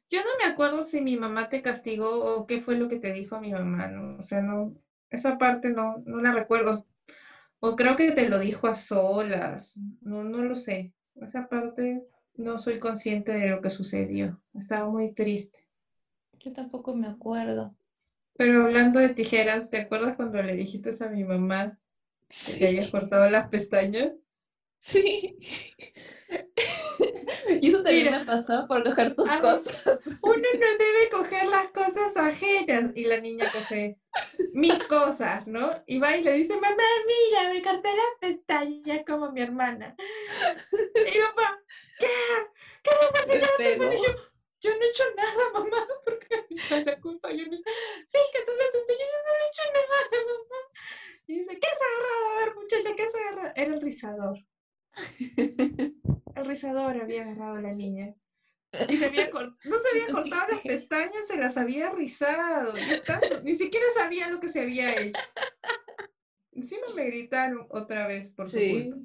Yo 0.09 0.19
no 0.21 0.29
me 0.41 0.49
acuerdo 0.49 0.81
si 0.83 1.01
mi 1.01 1.17
mamá 1.17 1.49
te 1.49 1.61
castigó 1.61 2.23
o 2.23 2.47
qué 2.47 2.61
fue 2.61 2.77
lo 2.77 2.87
que 2.87 2.99
te 2.99 3.11
dijo 3.11 3.41
mi 3.41 3.51
mamá, 3.51 3.87
¿no? 3.87 4.17
O 4.17 4.23
sea, 4.23 4.41
no, 4.41 4.77
esa 5.09 5.37
parte 5.37 5.71
no, 5.71 6.01
no 6.05 6.21
la 6.21 6.31
recuerdo. 6.31 6.85
O 7.59 7.75
creo 7.75 7.97
que 7.97 8.13
te 8.13 8.29
lo 8.29 8.39
dijo 8.39 8.67
a 8.67 8.75
solas, 8.75 9.77
no, 9.99 10.23
no 10.23 10.41
lo 10.41 10.55
sé. 10.55 10.93
Esa 11.15 11.49
parte 11.49 12.01
no 12.39 12.57
soy 12.57 12.79
consciente 12.79 13.33
de 13.33 13.49
lo 13.49 13.61
que 13.61 13.69
sucedió. 13.69 14.41
Estaba 14.53 14.89
muy 14.89 15.13
triste. 15.13 15.67
Yo 16.39 16.53
tampoco 16.53 16.95
me 16.95 17.07
acuerdo. 17.07 17.75
Pero 18.37 18.63
hablando 18.63 18.99
de 18.99 19.09
tijeras, 19.09 19.69
¿te 19.69 19.77
acuerdas 19.77 20.15
cuando 20.15 20.41
le 20.41 20.55
dijiste 20.55 20.95
a 21.03 21.09
mi 21.09 21.25
mamá 21.25 21.77
que 22.57 22.67
habías 22.67 22.89
cortado 22.89 23.29
las 23.29 23.49
pestañas? 23.49 24.13
Sí. 24.77 25.37
Y 27.61 27.69
eso 27.69 27.83
también 27.83 28.11
me 28.11 28.25
pasó 28.25 28.67
por 28.67 28.83
coger 28.83 29.15
tus 29.15 29.29
cosas. 29.29 30.19
Uno 30.21 30.35
no 30.35 30.77
debe 30.77 31.09
coger 31.11 31.47
las 31.47 31.69
cosas 31.71 32.15
ajenas. 32.15 32.91
Y 32.95 33.05
la 33.05 33.19
niña 33.19 33.51
coge 33.51 33.97
mis 34.53 34.83
cosas, 34.85 35.45
¿no? 35.47 35.81
Y 35.87 35.99
va 35.99 36.15
y 36.15 36.23
le 36.23 36.33
dice, 36.33 36.55
mamá, 36.55 36.83
mira, 37.07 37.53
me 37.53 37.61
corté 37.61 37.89
las 37.89 38.19
pestañas 38.19 39.01
como 39.05 39.31
mi 39.31 39.41
hermana. 39.41 39.95
Y 39.99 41.19
papá, 41.19 41.59
¿qué? 41.99 42.07
¿Qué 42.83 42.91
vas 42.91 43.15
a 43.15 43.23
hacer? 43.23 43.79
yo 44.61 44.71
no 44.71 44.81
he 44.81 44.89
hecho 44.89 45.03
nada, 45.15 45.51
mamá, 45.53 45.87
porque 46.05 46.45
me 46.49 46.55
echan 46.55 46.85
la 46.85 46.99
culpa. 46.99 47.31
Yo 47.31 47.45
no... 47.45 47.57
Sí, 47.57 48.19
que 48.33 48.45
tú 48.45 48.51
le 48.57 48.79
enseñó, 48.79 49.05
yo 49.05 49.19
no 49.23 49.31
he 49.33 49.47
hecho 49.47 49.63
nada, 49.73 50.25
mamá. 50.25 50.59
Y 51.27 51.39
dice, 51.39 51.59
¿qué 51.59 51.67
has 51.67 51.81
agarrado? 51.81 52.29
A 52.29 52.39
ver, 52.39 52.55
muchacha, 52.55 52.95
¿qué 52.95 53.03
has 53.03 53.15
agarrado? 53.15 53.53
Era 53.55 53.73
el 53.73 53.81
rizador. 53.81 54.37
El 56.35 56.45
rizador 56.45 57.01
había 57.01 57.23
agarrado 57.23 57.57
a 57.57 57.61
la 57.61 57.73
niña. 57.73 58.15
Y 58.87 58.97
se 58.97 59.07
había 59.07 59.31
no 59.31 59.79
se 59.79 59.89
había 59.91 60.13
cortado 60.13 60.47
las 60.51 60.61
pestañas, 60.61 61.27
se 61.27 61.37
las 61.37 61.57
había 61.57 61.89
rizado. 61.89 62.73
Ni 63.43 63.55
siquiera 63.55 63.85
sabía 63.95 64.29
lo 64.29 64.39
que 64.39 64.47
se 64.47 64.61
había 64.61 64.93
hecho. 64.93 65.19
Encima 66.51 66.85
me 66.95 67.05
gritaron 67.05 67.65
otra 67.69 68.05
vez 68.05 68.29
por 68.29 68.47
su 68.47 68.57
culpa. 68.57 68.97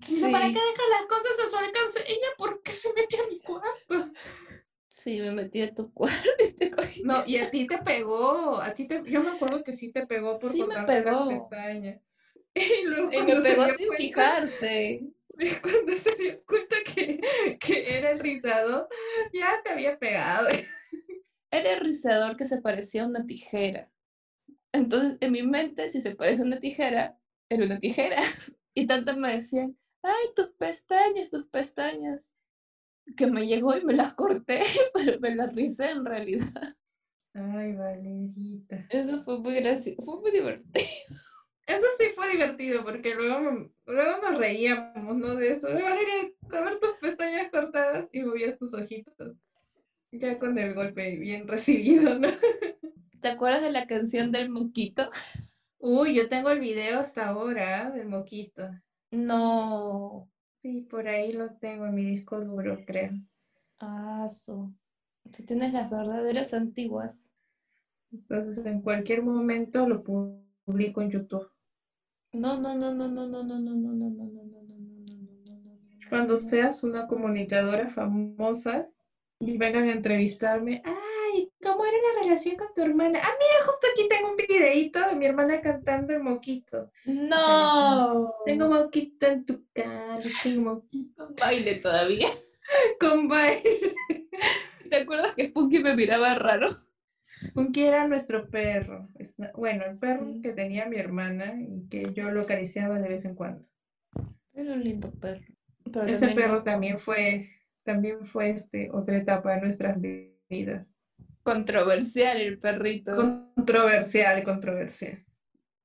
Sí. 0.00 0.30
¿para 0.30 0.46
qué 0.46 0.52
deja 0.52 0.82
las 0.90 1.06
cosas 1.08 1.44
a 1.44 1.50
su 1.50 1.56
alcance? 1.56 2.04
Ella, 2.06 2.28
¿por 2.36 2.62
qué 2.62 2.72
se 2.72 2.92
metió 2.92 3.24
a 3.24 3.26
mi 3.26 3.40
cuarto? 3.40 4.12
Sí, 4.86 5.20
me 5.20 5.32
metí 5.32 5.62
a 5.62 5.74
tu 5.74 5.92
cuarto 5.92 6.28
y 6.38 6.52
te 6.52 6.70
cogí. 6.70 7.02
No, 7.02 7.26
y 7.26 7.38
a 7.38 7.50
ti 7.50 7.66
te 7.66 7.78
pegó. 7.78 8.60
A 8.60 8.74
ti 8.74 8.86
te, 8.86 9.02
yo 9.06 9.22
me 9.22 9.30
acuerdo 9.30 9.64
que 9.64 9.72
sí 9.72 9.90
te 9.90 10.06
pegó 10.06 10.38
por 10.38 10.52
sí 10.52 10.64
pegó. 10.86 11.10
las 11.10 11.40
pestañas. 11.40 12.00
Y, 12.54 12.86
luego 12.86 13.12
y 13.12 13.22
me 13.22 13.40
pegó 13.40 13.66
sin 13.70 13.92
fijarse. 13.92 15.00
Cuando 15.62 15.92
se 15.94 16.14
dio 16.16 16.44
cuenta 16.44 16.76
que, 16.84 17.20
que 17.58 17.98
era 17.98 18.10
el 18.10 18.20
rizado, 18.20 18.88
ya 19.32 19.62
te 19.64 19.70
había 19.70 19.98
pegado. 19.98 20.48
Era 21.50 21.74
el 21.74 21.80
rizador 21.80 22.36
que 22.36 22.46
se 22.46 22.62
parecía 22.62 23.02
a 23.02 23.08
una 23.08 23.26
tijera. 23.26 23.90
Entonces, 24.72 25.18
en 25.20 25.32
mi 25.32 25.42
mente, 25.42 25.86
si 25.90 26.00
se 26.00 26.16
parece 26.16 26.40
a 26.40 26.46
una 26.46 26.58
tijera, 26.58 27.18
era 27.50 27.64
una 27.66 27.78
tijera. 27.78 28.22
Y 28.74 28.86
tanto 28.86 29.14
me 29.18 29.34
decían, 29.34 29.76
ay, 30.02 30.28
tus 30.34 30.48
pestañas, 30.58 31.28
tus 31.28 31.46
pestañas. 31.48 32.34
Que 33.18 33.26
me 33.26 33.46
llegó 33.46 33.76
y 33.76 33.84
me 33.84 33.92
las 33.92 34.14
corté, 34.14 34.62
pero 34.94 35.20
me 35.20 35.34
las 35.34 35.54
rizé 35.54 35.90
en 35.90 36.06
realidad. 36.06 36.74
Ay, 37.34 37.74
Valerita. 37.74 38.86
Eso 38.88 39.22
fue 39.22 39.38
muy 39.40 39.56
gracioso, 39.56 40.00
fue 40.00 40.20
muy 40.20 40.30
divertido. 40.30 40.86
Eso 41.66 41.86
sí 41.98 42.06
fue 42.14 42.30
divertido, 42.30 42.84
porque 42.84 43.14
luego, 43.14 43.70
luego 43.86 44.22
nos 44.22 44.38
reíamos, 44.38 45.16
¿no? 45.16 45.34
De 45.36 45.52
eso. 45.52 45.68
De 45.68 45.82
Valeria, 45.82 46.32
a 46.50 46.60
ver 46.60 46.80
tus 46.80 46.92
pestañas 47.00 47.50
cortadas 47.50 48.08
y 48.12 48.22
movías 48.22 48.58
tus 48.58 48.74
ojitos. 48.74 49.36
Ya 50.10 50.38
con 50.38 50.58
el 50.58 50.74
golpe 50.74 51.16
bien 51.16 51.48
recibido, 51.48 52.18
¿no? 52.18 52.28
¿Te 53.20 53.28
acuerdas 53.28 53.62
de 53.62 53.70
la 53.70 53.86
canción 53.86 54.32
del 54.32 54.50
moquito? 54.50 55.08
Uy, 55.78 56.14
yo 56.14 56.28
tengo 56.28 56.50
el 56.50 56.60
video 56.60 56.98
hasta 56.98 57.28
ahora 57.28 57.90
del 57.90 58.08
moquito. 58.08 58.68
No. 59.10 60.28
Sí, 60.60 60.82
por 60.82 61.06
ahí 61.08 61.32
lo 61.32 61.54
tengo 61.54 61.86
en 61.86 61.94
mi 61.94 62.04
disco 62.04 62.40
duro, 62.40 62.84
creo. 62.86 63.12
Ah, 63.78 64.24
eso. 64.26 64.72
Tú 65.30 65.44
tienes 65.44 65.72
las 65.72 65.90
verdaderas 65.90 66.52
antiguas. 66.54 67.32
Entonces, 68.10 68.64
en 68.66 68.82
cualquier 68.82 69.22
momento 69.22 69.88
lo 69.88 70.02
publico 70.02 71.00
en 71.00 71.10
YouTube. 71.10 71.51
No, 72.34 72.56
no, 72.56 72.74
no, 72.74 72.90
no, 72.90 73.08
no, 73.08 73.26
no, 73.26 73.42
no, 73.42 73.58
no, 73.58 73.74
no, 73.74 73.92
no, 73.92 74.08
no, 74.08 74.26
no, 74.26 74.26
no, 74.26 74.44
no, 74.44 74.62
no, 74.64 74.78
no, 74.78 75.54
no. 75.54 75.78
Cuando 76.08 76.36
seas 76.38 76.82
una 76.82 77.04
comunicadora 77.04 77.88
famosa 77.88 78.82
y 79.38 79.58
vengan 79.58 79.84
a 79.84 79.92
entrevistarme, 79.92 80.80
ay, 80.82 81.46
¿cómo 81.62 81.84
era 81.84 81.96
la 81.98 82.22
relación 82.22 82.56
con 82.56 82.68
tu 82.74 82.80
hermana? 82.80 83.18
Ah, 83.22 83.30
mira, 83.38 83.64
justo 83.66 83.86
aquí 83.90 84.08
tengo 84.08 84.28
un 84.30 84.36
videito 84.48 85.06
de 85.06 85.14
mi 85.14 85.26
hermana 85.26 85.58
cantando 85.58 86.14
el 86.14 86.20
moquito. 86.20 86.86
No. 87.04 88.32
Tengo 88.46 88.66
moquito 88.66 89.26
en 89.26 89.44
tu 89.44 89.54
cara, 89.74 90.16
tengo 90.42 90.62
moquito. 90.62 91.26
Con 91.26 91.34
baile 91.34 91.74
todavía. 91.74 92.28
Con 92.98 93.28
baile. 93.28 93.94
¿Te 94.88 94.96
acuerdas 94.96 95.32
que 95.34 95.44
Spunky 95.44 95.80
me 95.80 95.92
miraba 95.92 96.32
raro? 96.34 96.66
Spunky 97.24 97.84
era 97.84 98.06
nuestro 98.08 98.48
perro. 98.48 99.08
Bueno, 99.54 99.84
el 99.84 99.98
perro 99.98 100.34
que 100.42 100.52
tenía 100.52 100.86
mi 100.86 100.96
hermana 100.96 101.54
y 101.60 101.88
que 101.88 102.12
yo 102.12 102.30
lo 102.30 102.42
acariciaba 102.42 102.98
de 102.98 103.08
vez 103.08 103.24
en 103.24 103.34
cuando. 103.34 103.66
Era 104.52 104.74
un 104.74 104.84
lindo 104.84 105.10
perro. 105.12 105.46
Ese 106.06 106.28
perro 106.28 106.62
también 106.62 106.98
fue, 106.98 107.50
también 107.84 108.26
fue 108.26 108.50
este, 108.50 108.90
otra 108.92 109.16
etapa 109.16 109.54
de 109.54 109.60
nuestras 109.60 109.98
vidas. 110.48 110.86
Controversial 111.42 112.40
el 112.40 112.58
perrito. 112.58 113.12
Controversial, 113.56 114.42
controversial. 114.42 115.24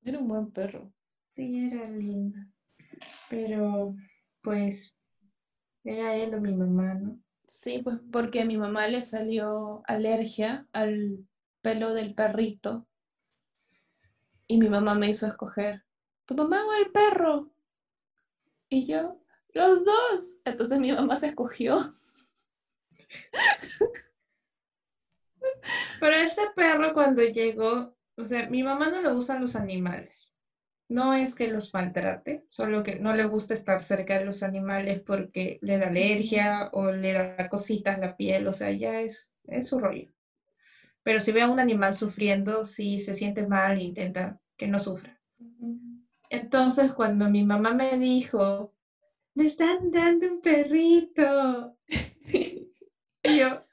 Era 0.04 0.20
un 0.20 0.28
buen 0.28 0.52
perro. 0.52 0.94
Sí, 1.28 1.70
era 1.72 1.90
lindo. 1.90 2.38
Pero, 3.30 3.96
pues, 4.42 4.96
era 5.84 6.16
él 6.16 6.34
o 6.36 6.42
mi 6.42 6.54
mamá, 6.54 6.94
¿no? 6.94 7.20
Sí, 7.48 7.82
pues 7.84 8.00
porque 8.12 8.42
a 8.42 8.46
mi 8.46 8.58
mamá 8.58 8.88
le 8.88 9.02
salió 9.02 9.82
alergia 9.86 10.68
al 10.74 11.27
pelo 11.62 11.94
del 11.94 12.14
perrito. 12.16 12.88
Y 14.48 14.58
mi 14.58 14.70
mamá 14.70 14.96
me 14.96 15.10
hizo 15.10 15.28
escoger, 15.28 15.84
¿tu 16.26 16.36
mamá 16.36 16.66
o 16.66 16.74
el 16.74 16.92
perro? 16.92 17.52
Y 18.70 18.86
yo, 18.86 19.22
los 19.54 19.84
dos. 19.84 20.38
Entonces 20.46 20.80
mi 20.80 20.92
mamá 20.92 21.16
se 21.16 21.28
escogió. 21.28 21.94
Pero 26.00 26.16
este 26.16 26.44
perro 26.56 26.94
cuando 26.94 27.22
llegó, 27.24 27.96
o 28.16 28.26
sea, 28.26 28.50
mi 28.50 28.64
mamá 28.64 28.90
no 28.90 29.02
le 29.02 29.12
gustan 29.14 29.42
los 29.42 29.56
animales 29.56 30.28
no 30.90 31.14
es 31.14 31.36
que 31.36 31.48
los 31.48 31.74
maltrate, 31.74 32.46
solo 32.50 32.84
que 32.84 32.96
no 32.96 33.16
le 33.16 33.26
gusta 33.26 33.54
estar 33.54 33.82
cerca 33.82 34.20
de 34.20 34.26
los 34.26 34.44
animales 34.44 35.02
porque 35.02 35.60
le 35.62 35.78
da 35.78 35.88
alergia 35.88 36.70
o 36.74 36.92
le 36.92 37.14
da 37.14 37.50
cositas 37.50 38.00
la 38.00 38.16
piel, 38.16 38.48
o 38.48 38.54
sea, 38.54 38.72
ya 38.72 39.02
es, 39.02 39.28
es 39.46 39.68
su 39.68 39.80
rollo. 39.80 40.12
Pero 41.08 41.22
si 41.22 41.32
ve 41.32 41.42
a 41.42 41.50
un 41.50 41.58
animal 41.58 41.96
sufriendo, 41.96 42.66
si 42.66 43.00
se 43.00 43.14
siente 43.14 43.48
mal, 43.48 43.82
intenta 43.82 44.42
que 44.58 44.68
no 44.68 44.78
sufra. 44.78 45.18
Entonces, 46.30 46.92
cuando 46.92 47.30
mi 47.30 47.46
mamá 47.46 47.74
me 47.74 47.98
dijo, 47.98 48.74
me 49.34 49.46
están 49.46 49.90
dando 49.90 50.28
un 50.28 50.42
perrito, 50.42 51.78
y 53.24 53.38
yo, 53.40 53.64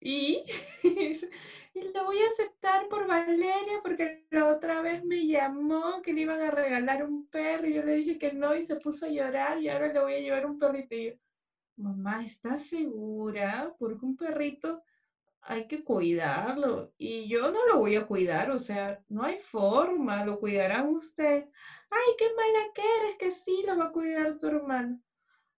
¿y? 0.00 0.42
y 0.82 1.80
lo 1.94 2.06
voy 2.06 2.18
a 2.18 2.26
aceptar 2.32 2.86
por 2.88 3.06
Valeria 3.06 3.78
porque 3.80 4.26
la 4.30 4.48
otra 4.48 4.82
vez 4.82 5.04
me 5.04 5.24
llamó 5.24 6.02
que 6.02 6.12
le 6.12 6.22
iban 6.22 6.40
a 6.40 6.50
regalar 6.50 7.04
un 7.04 7.28
perro 7.28 7.68
y 7.68 7.74
yo 7.74 7.84
le 7.84 7.94
dije 7.94 8.18
que 8.18 8.32
no 8.32 8.56
y 8.56 8.64
se 8.64 8.74
puso 8.80 9.06
a 9.06 9.10
llorar 9.10 9.60
y 9.60 9.68
ahora 9.68 9.92
le 9.92 10.00
voy 10.00 10.14
a 10.14 10.20
llevar 10.20 10.46
un 10.46 10.58
perrito. 10.58 10.96
Y 10.96 11.04
yo, 11.06 11.12
mamá, 11.76 12.24
¿estás 12.24 12.66
segura? 12.66 13.72
Porque 13.78 14.04
un 14.04 14.16
perrito 14.16 14.82
hay 15.42 15.66
que 15.66 15.82
cuidarlo 15.82 16.92
y 16.96 17.28
yo 17.28 17.50
no 17.50 17.66
lo 17.66 17.78
voy 17.78 17.96
a 17.96 18.06
cuidar, 18.06 18.50
o 18.50 18.58
sea, 18.58 19.02
no 19.08 19.24
hay 19.24 19.38
forma, 19.38 20.24
lo 20.24 20.38
cuidarán 20.38 20.88
usted. 20.88 21.46
Ay, 21.90 22.14
qué 22.16 22.26
mala 22.34 22.72
que 22.74 22.82
eres, 23.00 23.16
que 23.18 23.32
sí 23.32 23.64
lo 23.66 23.76
va 23.76 23.86
a 23.86 23.92
cuidar 23.92 24.38
tu 24.38 24.46
hermano. 24.46 25.00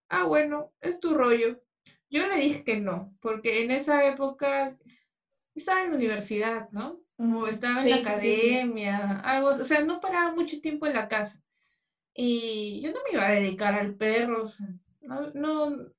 Ah, 0.09 0.25
bueno, 0.25 0.73
es 0.81 1.01
tu 1.01 1.15
rollo. 1.15 1.61
Yo 2.09 2.27
le 2.27 2.37
dije 2.37 2.65
que 2.65 2.81
no, 2.81 3.15
porque 3.21 3.63
en 3.63 3.71
esa 3.71 4.07
época 4.07 4.79
estaba 5.55 5.83
en 5.83 5.91
la 5.91 5.97
universidad, 5.97 6.71
¿no? 6.71 7.01
O 7.19 7.47
estaba 7.47 7.83
en 7.83 7.91
la 7.91 7.97
academia, 7.97 9.21
algo, 9.21 9.51
o 9.51 9.65
sea, 9.65 9.85
no 9.85 10.01
paraba 10.01 10.35
mucho 10.35 10.61
tiempo 10.61 10.87
en 10.87 10.95
la 10.95 11.09
casa. 11.09 11.41
Y 12.15 12.81
yo 12.83 12.93
no 12.93 13.01
me 13.05 13.13
iba 13.13 13.27
a 13.27 13.33
dedicar 13.33 13.75
al 13.75 13.95
perro, 13.95 14.47
no, 15.01 15.31
no, 15.33 15.94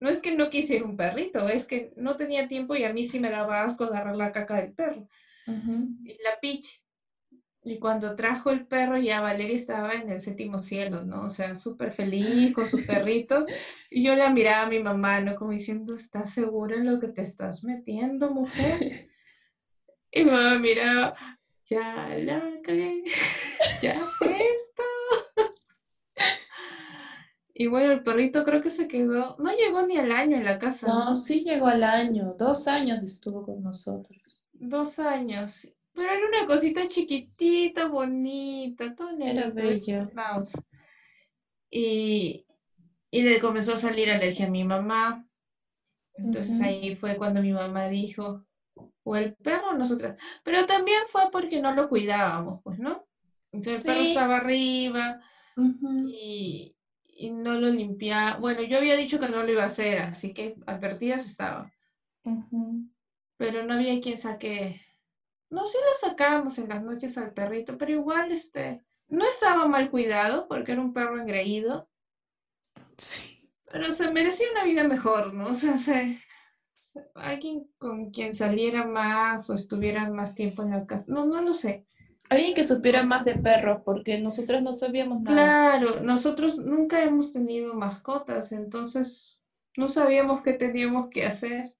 no 0.00 0.08
es 0.08 0.20
que 0.20 0.36
no 0.36 0.50
quisiera 0.50 0.84
un 0.84 0.96
perrito, 0.96 1.48
es 1.48 1.66
que 1.66 1.92
no 1.96 2.16
tenía 2.16 2.48
tiempo 2.48 2.76
y 2.76 2.84
a 2.84 2.92
mí 2.92 3.04
sí 3.04 3.18
me 3.18 3.30
daba 3.30 3.64
asco 3.64 3.84
agarrar 3.84 4.16
la 4.16 4.32
caca 4.32 4.60
del 4.60 4.72
perro. 4.72 5.08
Y 5.46 6.22
la 6.22 6.38
piche. 6.40 6.82
Y 7.64 7.78
cuando 7.78 8.14
trajo 8.14 8.50
el 8.50 8.66
perro, 8.66 8.96
ya 8.98 9.20
Valeria 9.20 9.56
estaba 9.56 9.94
en 9.94 10.08
el 10.08 10.20
séptimo 10.20 10.62
cielo, 10.62 11.04
¿no? 11.04 11.24
O 11.26 11.30
sea, 11.30 11.54
súper 11.54 11.92
feliz 11.92 12.54
con 12.54 12.68
su 12.68 12.78
perrito. 12.86 13.46
Y 13.90 14.04
yo 14.04 14.14
la 14.14 14.30
miraba 14.30 14.66
a 14.66 14.68
mi 14.68 14.78
mamá, 14.78 15.20
¿no? 15.20 15.34
Como 15.34 15.50
diciendo, 15.50 15.94
¿estás 15.94 16.30
segura 16.30 16.76
en 16.76 16.86
lo 16.86 17.00
que 17.00 17.08
te 17.08 17.22
estás 17.22 17.64
metiendo, 17.64 18.30
mujer? 18.30 19.08
Y 20.10 20.24
mi 20.24 20.30
mamá 20.30 20.58
miraba, 20.58 21.14
ya 21.66 22.08
la 22.16 22.42
cagué, 22.62 23.04
ya 23.82 23.90
esto. 23.90 24.67
Y 27.60 27.66
bueno, 27.66 27.90
el 27.90 28.04
perrito 28.04 28.44
creo 28.44 28.62
que 28.62 28.70
se 28.70 28.86
quedó, 28.86 29.34
no 29.40 29.50
llegó 29.50 29.84
ni 29.84 29.96
al 29.96 30.12
año 30.12 30.36
en 30.36 30.44
la 30.44 30.60
casa. 30.60 30.86
No, 30.86 31.16
sí 31.16 31.42
llegó 31.42 31.66
al 31.66 31.82
año, 31.82 32.36
dos 32.38 32.68
años 32.68 33.02
estuvo 33.02 33.44
con 33.44 33.64
nosotros. 33.64 34.44
Dos 34.52 35.00
años. 35.00 35.66
Pero 35.92 36.08
era 36.08 36.28
una 36.28 36.46
cosita 36.46 36.86
chiquitita, 36.86 37.88
bonita, 37.88 38.94
todo 38.94 39.10
Era 39.20 39.50
bello. 39.50 40.08
Y, 41.68 42.46
y 43.10 43.22
le 43.22 43.40
comenzó 43.40 43.72
a 43.72 43.76
salir 43.76 44.08
alergia 44.08 44.46
a 44.46 44.50
mi 44.50 44.62
mamá. 44.62 45.26
Entonces 46.14 46.60
ahí 46.60 46.94
fue 46.94 47.16
cuando 47.16 47.42
mi 47.42 47.52
mamá 47.52 47.88
dijo, 47.88 48.46
o 49.02 49.16
el 49.16 49.34
perro 49.34 49.70
o 49.70 49.74
nosotras. 49.74 50.16
Pero 50.44 50.64
también 50.66 51.00
fue 51.08 51.22
porque 51.32 51.60
no 51.60 51.74
lo 51.74 51.88
cuidábamos, 51.88 52.60
pues, 52.62 52.78
¿no? 52.78 53.04
Entonces 53.50 53.84
el 53.84 53.92
perro 53.92 54.06
estaba 54.06 54.36
arriba 54.36 55.20
y, 56.06 56.76
y, 57.18 57.30
no 57.30 57.54
lo 57.54 57.68
limpiaba. 57.68 58.38
Bueno, 58.38 58.62
yo 58.62 58.78
había 58.78 58.96
dicho 58.96 59.18
que 59.18 59.28
no 59.28 59.42
lo 59.42 59.50
iba 59.50 59.64
a 59.64 59.66
hacer, 59.66 59.98
así 59.98 60.32
que 60.32 60.56
advertidas 60.66 61.26
estaba. 61.26 61.72
Pero 63.36 63.64
no 63.64 63.74
había 63.74 64.00
quien 64.00 64.18
saque 64.18 64.80
no, 65.50 65.64
sí 65.64 65.78
lo 65.78 66.08
sacábamos 66.08 66.58
en 66.58 66.68
las 66.68 66.82
noches 66.82 67.16
al 67.16 67.32
perrito, 67.32 67.78
pero 67.78 67.92
igual 67.92 68.32
este, 68.32 68.84
no 69.08 69.26
estaba 69.26 69.66
mal 69.66 69.90
cuidado 69.90 70.46
porque 70.46 70.72
era 70.72 70.80
un 70.80 70.92
perro 70.92 71.18
engreído. 71.18 71.88
Sí. 72.96 73.50
Pero 73.70 73.92
se 73.92 74.10
merecía 74.10 74.50
una 74.50 74.64
vida 74.64 74.84
mejor, 74.84 75.32
¿no? 75.34 75.48
O 75.50 75.54
sea, 75.54 75.78
se, 75.78 76.22
alguien 77.14 77.70
con 77.78 78.10
quien 78.10 78.34
saliera 78.34 78.84
más 78.86 79.48
o 79.48 79.54
estuviera 79.54 80.10
más 80.10 80.34
tiempo 80.34 80.62
en 80.62 80.70
la 80.70 80.86
casa. 80.86 81.04
No, 81.08 81.24
no 81.24 81.40
lo 81.40 81.52
sé. 81.52 81.86
Alguien 82.30 82.54
que 82.54 82.64
supiera 82.64 83.02
más 83.02 83.24
de 83.24 83.34
perros, 83.36 83.80
porque 83.84 84.20
nosotros 84.20 84.62
no 84.62 84.72
sabíamos 84.72 85.22
nada. 85.22 85.36
Claro, 85.36 86.00
nosotros 86.00 86.56
nunca 86.56 87.02
hemos 87.02 87.32
tenido 87.32 87.74
mascotas, 87.74 88.52
entonces 88.52 89.38
no 89.76 89.88
sabíamos 89.88 90.42
qué 90.42 90.52
teníamos 90.52 91.08
que 91.10 91.24
hacer. 91.24 91.74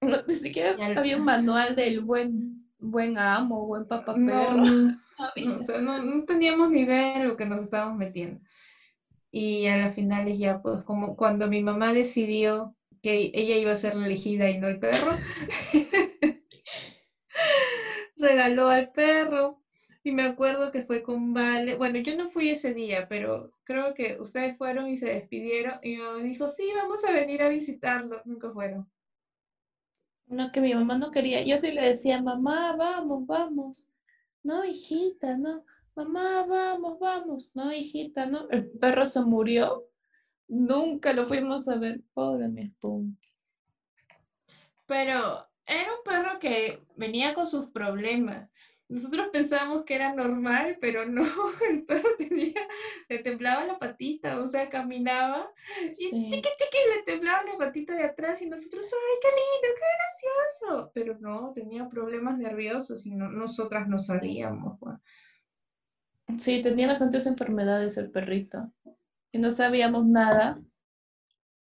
No, 0.00 0.16
ni 0.26 0.34
siquiera 0.34 0.76
había 0.96 1.16
un 1.16 1.24
manual 1.24 1.76
del 1.76 2.00
buen 2.00 2.66
buen 2.78 3.16
amo, 3.18 3.66
buen 3.66 3.86
papá 3.86 4.14
perro. 4.14 4.56
No, 4.56 4.96
o 5.60 5.62
sea, 5.62 5.78
no, 5.80 6.24
teníamos 6.24 6.70
ni 6.70 6.82
idea 6.82 7.18
de 7.18 7.26
lo 7.26 7.36
que 7.36 7.46
nos 7.46 7.64
estábamos 7.64 7.96
metiendo. 7.96 8.40
Y 9.30 9.66
a 9.66 9.76
la 9.76 9.92
final 9.92 10.32
ya, 10.36 10.60
pues, 10.62 10.82
como 10.82 11.16
cuando 11.16 11.48
mi 11.48 11.62
mamá 11.62 11.92
decidió 11.92 12.74
que 13.02 13.30
ella 13.34 13.56
iba 13.56 13.72
a 13.72 13.76
ser 13.76 13.94
la 13.94 14.06
elegida 14.06 14.48
y 14.50 14.58
no 14.58 14.68
el 14.68 14.78
perro. 14.78 15.12
Regaló 18.16 18.68
al 18.68 18.90
perro 18.92 19.62
y 20.06 20.12
me 20.12 20.22
acuerdo 20.22 20.70
que 20.70 20.84
fue 20.84 21.02
con 21.02 21.34
Vale. 21.34 21.74
Bueno, 21.74 21.98
yo 21.98 22.16
no 22.16 22.30
fui 22.30 22.50
ese 22.50 22.72
día, 22.72 23.08
pero 23.08 23.50
creo 23.64 23.92
que 23.92 24.18
ustedes 24.20 24.56
fueron 24.56 24.86
y 24.86 24.96
se 24.96 25.06
despidieron 25.06 25.80
y 25.82 25.96
me 25.96 26.22
dijo, 26.22 26.48
sí, 26.48 26.62
vamos 26.76 27.04
a 27.04 27.10
venir 27.10 27.42
a 27.42 27.48
visitarlo. 27.48 28.22
Nunca 28.24 28.52
fueron. 28.52 28.88
No, 30.28 30.52
que 30.52 30.60
mi 30.60 30.72
mamá 30.72 30.96
no 30.96 31.10
quería. 31.10 31.42
Yo 31.42 31.56
sí 31.56 31.72
le 31.72 31.82
decía, 31.82 32.22
mamá, 32.22 32.76
vamos, 32.76 33.26
vamos. 33.26 33.88
No, 34.44 34.64
hijita, 34.64 35.38
no. 35.38 35.64
Mamá, 35.96 36.46
vamos, 36.46 37.00
vamos. 37.00 37.50
No, 37.56 37.72
hijita, 37.72 38.26
no. 38.26 38.48
El 38.50 38.70
perro 38.78 39.06
se 39.06 39.22
murió. 39.22 39.88
Nunca 40.46 41.14
lo 41.14 41.24
fuimos 41.24 41.66
a 41.68 41.78
ver. 41.80 42.00
Pobre 42.14 42.46
mi 42.46 42.68
Spunky. 42.68 43.28
Pero 44.86 45.48
era 45.66 45.90
un 45.96 46.04
perro 46.04 46.38
que 46.38 46.80
venía 46.94 47.34
con 47.34 47.48
sus 47.48 47.66
problemas. 47.70 48.48
Nosotros 48.88 49.28
pensábamos 49.32 49.84
que 49.84 49.96
era 49.96 50.14
normal, 50.14 50.78
pero 50.80 51.06
no, 51.06 51.24
el 51.70 51.84
perro 51.84 52.08
tenía, 52.18 52.68
le 53.08 53.18
temblaba 53.18 53.64
la 53.64 53.78
patita, 53.78 54.40
o 54.40 54.48
sea, 54.48 54.68
caminaba 54.68 55.50
y 55.82 56.10
tiqui, 56.10 56.40
tiqui, 56.40 56.78
le 56.94 57.02
temblaba 57.04 57.42
la 57.44 57.58
patita 57.58 57.96
de 57.96 58.04
atrás 58.04 58.40
y 58.42 58.46
nosotros, 58.46 58.86
¡ay, 58.86 59.18
qué 59.20 59.28
lindo, 59.28 59.76
qué 59.76 60.68
gracioso! 60.68 60.90
Pero 60.94 61.18
no, 61.18 61.52
tenía 61.52 61.88
problemas 61.88 62.38
nerviosos 62.38 63.04
y 63.06 63.16
nosotras 63.16 63.88
no 63.88 63.98
sabíamos. 63.98 64.78
Sí, 66.38 66.62
tenía 66.62 66.86
bastantes 66.86 67.26
enfermedades 67.26 67.98
el 67.98 68.10
perrito 68.10 68.72
y 69.32 69.38
no 69.38 69.50
sabíamos 69.50 70.06
nada, 70.06 70.60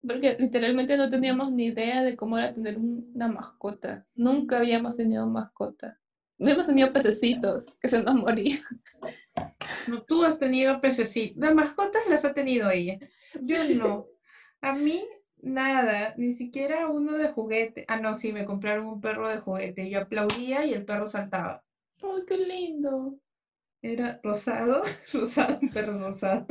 porque 0.06 0.36
literalmente 0.38 0.96
no 0.96 1.10
teníamos 1.10 1.52
ni 1.52 1.66
idea 1.66 2.02
de 2.02 2.16
cómo 2.16 2.38
era 2.38 2.54
tener 2.54 2.78
una 2.78 3.28
mascota. 3.28 4.06
Nunca 4.14 4.56
habíamos 4.58 4.96
tenido 4.96 5.26
mascota. 5.26 5.99
Hemos 6.40 6.66
tenido 6.66 6.90
pececitos 6.90 7.76
que 7.82 7.88
se 7.88 8.02
nos 8.02 8.14
morían. 8.14 8.60
No, 9.86 10.02
tú 10.04 10.24
has 10.24 10.38
tenido 10.38 10.80
pececitos. 10.80 11.36
Las 11.36 11.54
mascotas 11.54 12.06
las 12.08 12.24
ha 12.24 12.32
tenido 12.32 12.70
ella. 12.70 12.98
Yo 13.42 13.56
no. 13.76 14.06
A 14.62 14.72
mí, 14.74 15.06
nada. 15.36 16.14
Ni 16.16 16.32
siquiera 16.32 16.88
uno 16.88 17.18
de 17.18 17.28
juguete. 17.28 17.84
Ah, 17.88 18.00
no, 18.00 18.14
sí, 18.14 18.32
me 18.32 18.46
compraron 18.46 18.86
un 18.86 19.00
perro 19.02 19.28
de 19.28 19.38
juguete. 19.38 19.90
Yo 19.90 20.00
aplaudía 20.00 20.64
y 20.64 20.72
el 20.72 20.86
perro 20.86 21.06
saltaba. 21.06 21.62
¡Ay, 22.02 22.22
qué 22.26 22.38
lindo! 22.38 23.18
Era 23.82 24.18
rosado, 24.22 24.82
rosado, 25.12 25.58
un 25.60 25.68
perro 25.68 25.98
rosado. 25.98 26.46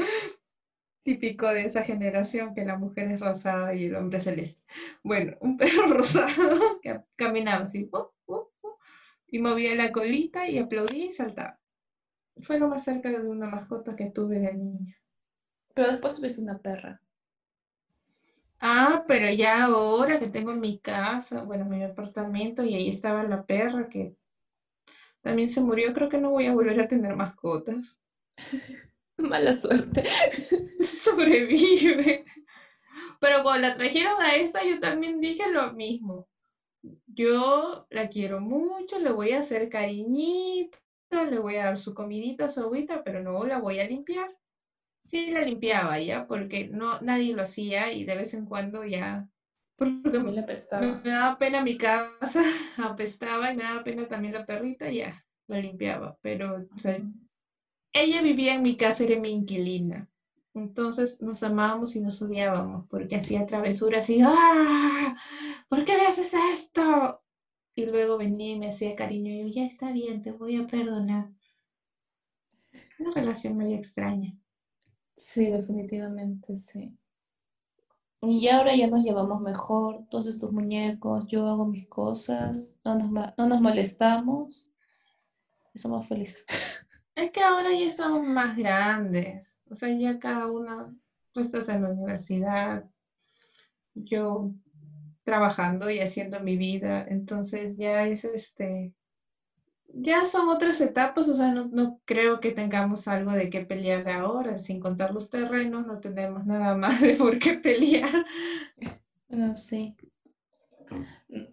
Típico 1.02 1.48
de 1.48 1.64
esa 1.64 1.84
generación 1.84 2.54
que 2.54 2.66
la 2.66 2.78
mujer 2.78 3.12
es 3.12 3.20
rosada 3.20 3.74
y 3.74 3.86
el 3.86 3.96
hombre 3.96 4.20
celeste. 4.20 4.62
Bueno, 5.04 5.36
un 5.42 5.58
perro 5.58 5.88
rosado 5.88 6.80
que 6.82 7.02
caminaba 7.16 7.64
así 7.64 7.86
y 9.32 9.40
movía 9.40 9.76
la 9.76 9.92
colita 9.92 10.48
y 10.48 10.58
aplaudía 10.58 11.06
y 11.06 11.12
saltaba. 11.12 11.60
Fue 12.42 12.60
lo 12.60 12.68
más 12.68 12.84
cerca 12.84 13.10
de 13.10 13.20
una 13.20 13.48
mascota 13.48 13.96
que 13.96 14.10
tuve 14.10 14.40
de 14.40 14.54
niña. 14.54 14.96
Pero 15.74 15.92
después 15.92 16.16
tuviste 16.16 16.42
una 16.42 16.58
perra. 16.58 17.02
Ah, 18.62 19.06
pero 19.08 19.32
ya 19.32 19.66
ahora 19.66 20.20
que 20.20 20.28
tengo 20.28 20.54
mi 20.54 20.80
casa, 20.80 21.44
bueno, 21.44 21.66
mi 21.66 21.84
apartamento 21.84 22.64
y 22.64 22.76
ahí 22.76 22.90
estaba 22.90 23.24
la 23.24 23.46
perra 23.46 23.88
que 23.88 24.18
también 25.22 25.50
se 25.50 25.62
murió, 25.62 25.94
creo 25.94 26.10
que 26.10 26.18
no 26.18 26.32
voy 26.32 26.46
a 26.46 26.54
volver 26.54 26.80
a 26.80 26.88
tener 26.88 27.16
mascotas. 27.16 27.98
Mala 29.18 29.54
suerte. 29.54 30.04
Sobrevive. 30.84 32.26
Pero 33.20 33.44
cuando 33.44 33.68
la 33.68 33.76
trajeron 33.76 34.22
a 34.22 34.36
esta, 34.36 34.64
yo 34.64 34.80
también 34.80 35.20
dije 35.20 35.50
lo 35.52 35.74
mismo 35.74 36.28
yo 37.08 37.88
la 37.90 38.10
quiero 38.10 38.40
mucho, 38.40 39.00
le 39.00 39.12
voy 39.12 39.32
a 39.32 39.40
hacer 39.40 39.70
cariñito, 39.70 40.78
le 41.30 41.40
voy 41.40 41.56
a 41.56 41.66
dar 41.66 41.78
su 41.78 41.94
comidita, 41.94 42.50
su 42.50 42.62
agüita, 42.62 43.04
pero 43.04 43.22
no 43.22 43.46
la 43.46 43.60
voy 43.60 43.80
a 43.80 43.88
limpiar. 43.88 44.36
Sí, 45.06 45.32
la 45.32 45.42
limpiaba 45.42 46.00
ya, 46.00 46.28
porque 46.28 46.68
no, 46.68 47.00
nadie 47.02 47.34
lo 47.34 47.42
hacía 47.42 47.92
y 47.92 48.06
de 48.06 48.16
vez 48.16 48.34
en 48.34 48.46
cuando 48.46 48.86
ya, 48.86 49.28
porque 49.76 50.20
me, 50.20 50.32
me, 50.32 51.10
daba 51.10 51.38
pena 51.38 51.64
mi 51.64 51.78
casa, 51.78 52.44
apestaba 52.78 53.52
y 53.52 53.56
me 53.58 53.64
daba 53.64 53.84
pena 53.84 54.08
también 54.08 54.34
la 54.34 54.46
perrita, 54.46 54.90
ya, 54.92 55.26
la 55.48 55.60
limpiaba, 55.60 56.18
pero 56.22 56.68
ella 57.94 58.22
vivía 58.22 58.54
en 58.56 58.62
mi 58.62 58.78
casa, 58.78 59.04
era 59.04 59.20
mi 59.20 59.32
inquilina. 59.32 60.09
Entonces 60.54 61.22
nos 61.22 61.44
amábamos 61.44 61.96
y 61.96 62.02
nos 62.02 62.22
odiábamos 62.22 62.88
porque 62.88 63.16
hacía 63.18 63.46
travesuras 63.46 64.10
y 64.10 64.22
¡ah! 64.24 65.16
¿Por 65.70 65.86
qué 65.86 65.96
me 65.98 66.08
haces 66.08 66.34
esto? 66.54 67.22
Y 67.76 67.86
luego 67.86 68.18
venía 68.18 68.54
y 68.54 68.60
me 68.60 68.70
hacía 68.70 68.96
cariño 68.96 69.32
y 69.32 69.40
yo, 69.44 69.48
ya 69.48 69.66
está 69.66 69.92
bien, 69.92 70.22
te 70.22 70.32
voy 70.32 70.58
a 70.58 70.68
perdonar. 70.68 71.30
Una 73.00 73.12
relación 73.12 73.56
muy 73.56 73.74
extraña. 73.74 74.36
Sí, 75.16 75.50
definitivamente, 75.50 76.56
sí. 76.56 76.98
Y 78.22 78.48
ahora 78.50 78.76
ya 78.76 78.88
nos 78.88 79.04
llevamos 79.04 79.42
mejor, 79.42 80.06
todos 80.10 80.28
estos 80.28 80.52
muñecos, 80.52 81.26
yo 81.28 81.48
hago 81.48 81.66
mis 81.66 81.88
cosas, 81.88 82.78
no 82.84 82.96
nos, 82.96 83.12
no 83.12 83.48
nos 83.48 83.62
molestamos 83.62 84.70
y 85.74 85.80
somos 85.80 86.08
felices. 86.08 86.46
Es 87.16 87.32
que 87.32 87.42
ahora 87.42 87.72
ya 87.72 87.86
estamos 87.86 88.26
más 88.26 88.58
grandes. 88.58 89.59
O 89.70 89.76
sea, 89.76 89.90
ya 89.98 90.20
cada 90.20 90.48
una, 90.48 90.94
tú 91.32 91.42
estás 91.42 91.70
en 91.70 91.84
la 91.84 91.90
universidad, 91.90 92.86
yo 93.94 94.52
trabajando 95.24 95.90
y 95.90 96.00
haciendo 96.00 96.40
mi 96.40 96.58
vida, 96.58 97.06
entonces 97.08 97.78
ya 97.78 98.04
es 98.06 98.24
este, 98.24 98.94
ya 99.94 100.26
son 100.26 100.50
otras 100.50 100.82
etapas, 100.82 101.28
o 101.30 101.36
sea, 101.36 101.52
no, 101.52 102.00
creo 102.06 102.40
que 102.40 102.52
tengamos 102.52 103.08
algo 103.08 103.32
de 103.32 103.50
qué 103.50 103.62
pelear 103.62 104.08
ahora, 104.10 104.60
sin 104.60 104.80
contar 104.80 105.12
los 105.12 105.30
terrenos, 105.30 105.86
no 105.86 106.00
tenemos 106.00 106.46
nada 106.46 106.76
más 106.76 107.02
de 107.02 107.16
por 107.16 107.40
qué 107.40 107.54
pelear. 107.54 108.26
No, 109.30 109.56
sí. 109.56 109.96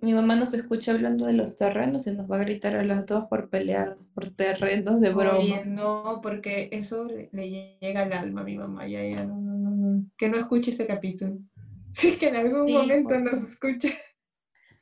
Mi 0.00 0.14
mamá 0.14 0.36
nos 0.36 0.54
escucha 0.54 0.92
hablando 0.92 1.26
de 1.26 1.34
los 1.34 1.56
terrenos 1.56 2.06
y 2.06 2.12
nos 2.12 2.30
va 2.30 2.36
a 2.36 2.44
gritar 2.44 2.76
a 2.76 2.84
las 2.84 3.06
dos 3.06 3.26
por 3.26 3.50
pelear 3.50 3.94
por 4.14 4.30
terrenos 4.30 5.00
de 5.00 5.12
broma. 5.12 5.64
no, 5.66 6.20
porque 6.22 6.68
eso 6.72 7.04
le, 7.04 7.28
llega 7.80 8.02
al 8.02 8.12
alma 8.12 8.40
a 8.40 8.44
mi 8.44 8.56
mamá. 8.56 8.86
Ya, 8.86 9.04
ya, 9.04 9.24
no, 9.24 9.36
no, 9.36 9.70
no, 9.70 10.06
que 10.16 10.28
no 10.28 10.38
escuche 10.38 10.70
este 10.70 10.86
capítulo. 10.86 11.38
Sí, 11.92 12.18
que 12.18 12.26
en 12.26 12.36
algún 12.36 12.70
momento 12.70 13.18
nos 13.18 13.48
escuche. 13.48 13.98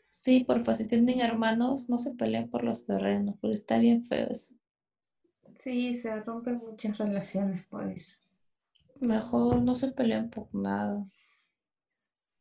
Sí, 0.05 0.43
porfa, 0.45 0.75
si 0.75 0.89
tienen 0.89 1.21
hermanos, 1.21 1.89
no 1.89 1.99
se 1.99 2.13
peleen 2.13 2.51
por 2.51 2.65
los 2.65 2.85
terrenos, 2.85 3.37
porque 3.41 3.55
está 3.55 3.79
bien 3.79 4.03
feo 4.03 4.27
eso. 4.31 4.57
Sí, 5.57 5.95
se 5.95 6.21
rompen 6.23 6.59
muchas 6.59 6.99
relaciones 6.99 7.65
por 7.67 7.89
eso. 7.89 8.17
Mejor 9.01 9.63
no 9.63 9.75
se 9.75 9.93
peleen 9.93 10.29
por 10.29 10.53
nada. 10.55 11.07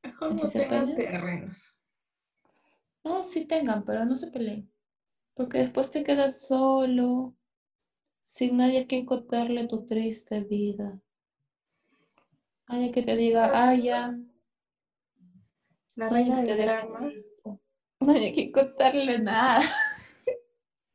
Mejor 0.03 0.33
no 0.33 0.37
se 0.39 0.59
tengan 0.61 0.95
terrenos. 0.95 1.72
No, 3.03 3.23
sí 3.23 3.45
tengan, 3.45 3.83
pero 3.83 4.05
no 4.05 4.15
se 4.15 4.31
peleen. 4.31 4.71
Porque 5.33 5.59
después 5.59 5.91
te 5.91 6.03
quedas 6.03 6.47
solo, 6.47 7.35
sin 8.21 8.57
nadie 8.57 8.81
a 8.81 8.87
quien 8.87 9.05
contarle 9.05 9.67
tu 9.67 9.85
triste 9.85 10.41
vida. 10.41 11.01
Nadie 12.69 12.91
que 12.91 13.01
te 13.01 13.15
diga, 13.15 13.51
ah, 13.53 13.75
ya. 13.75 14.17
La 15.95 16.09
reina 16.09 16.41
de 16.41 16.65
Nadie 17.99 18.29
a 18.29 18.33
quien 18.33 18.51
contarle 18.51 19.19
nada. 19.19 19.61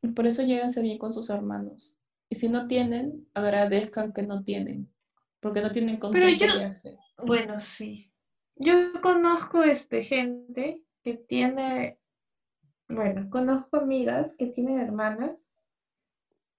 Por 0.15 0.25
eso 0.25 0.43
llévense 0.43 0.81
bien 0.81 0.97
con 0.97 1.13
sus 1.13 1.29
hermanos. 1.29 1.97
Y 2.29 2.35
si 2.35 2.49
no 2.49 2.67
tienen, 2.67 3.27
agradezcan 3.33 4.13
que 4.13 4.23
no 4.23 4.43
tienen. 4.43 4.91
Porque 5.39 5.61
no 5.61 5.71
tienen 5.71 5.97
con 5.97 6.13
qué 6.13 6.37
Bueno, 7.23 7.59
sí. 7.59 8.11
Yo 8.55 8.91
conozco 9.01 9.63
este 9.63 10.03
gente 10.03 10.83
que 11.03 11.15
tiene 11.15 11.98
bueno, 12.89 13.29
conozco 13.29 13.77
amigas 13.77 14.35
que 14.35 14.47
tienen 14.47 14.79
hermanas 14.79 15.31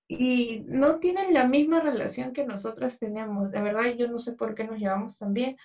y 0.07 0.65
no 0.67 0.99
tienen 1.01 1.35
la 1.35 1.47
misma 1.47 1.81
relación 1.81 2.33
que 2.33 2.47
nosotras 2.47 2.99
tenemos. 2.99 3.51
La 3.51 3.63
verdad, 3.63 3.95
yo 3.97 4.09
no 4.09 4.19
sé 4.19 4.33
por 4.33 4.55
qué 4.55 4.65
nos 4.65 4.79
llevamos 4.79 5.19
tan 5.19 5.35
bien. 5.35 5.57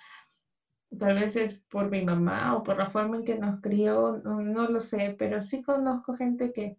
Tal 0.99 1.15
vez 1.15 1.35
es 1.35 1.59
por 1.69 1.89
mi 1.89 2.03
mamá 2.03 2.55
o 2.55 2.63
por 2.63 2.77
la 2.77 2.89
forma 2.89 3.17
en 3.17 3.25
que 3.25 3.37
nos 3.37 3.61
crió, 3.61 4.13
no, 4.23 4.67
lo 4.69 4.79
sé, 4.79 5.15
pero 5.17 5.41
sí 5.41 5.61
conozco 5.61 6.13
gente 6.13 6.51
que 6.51 6.77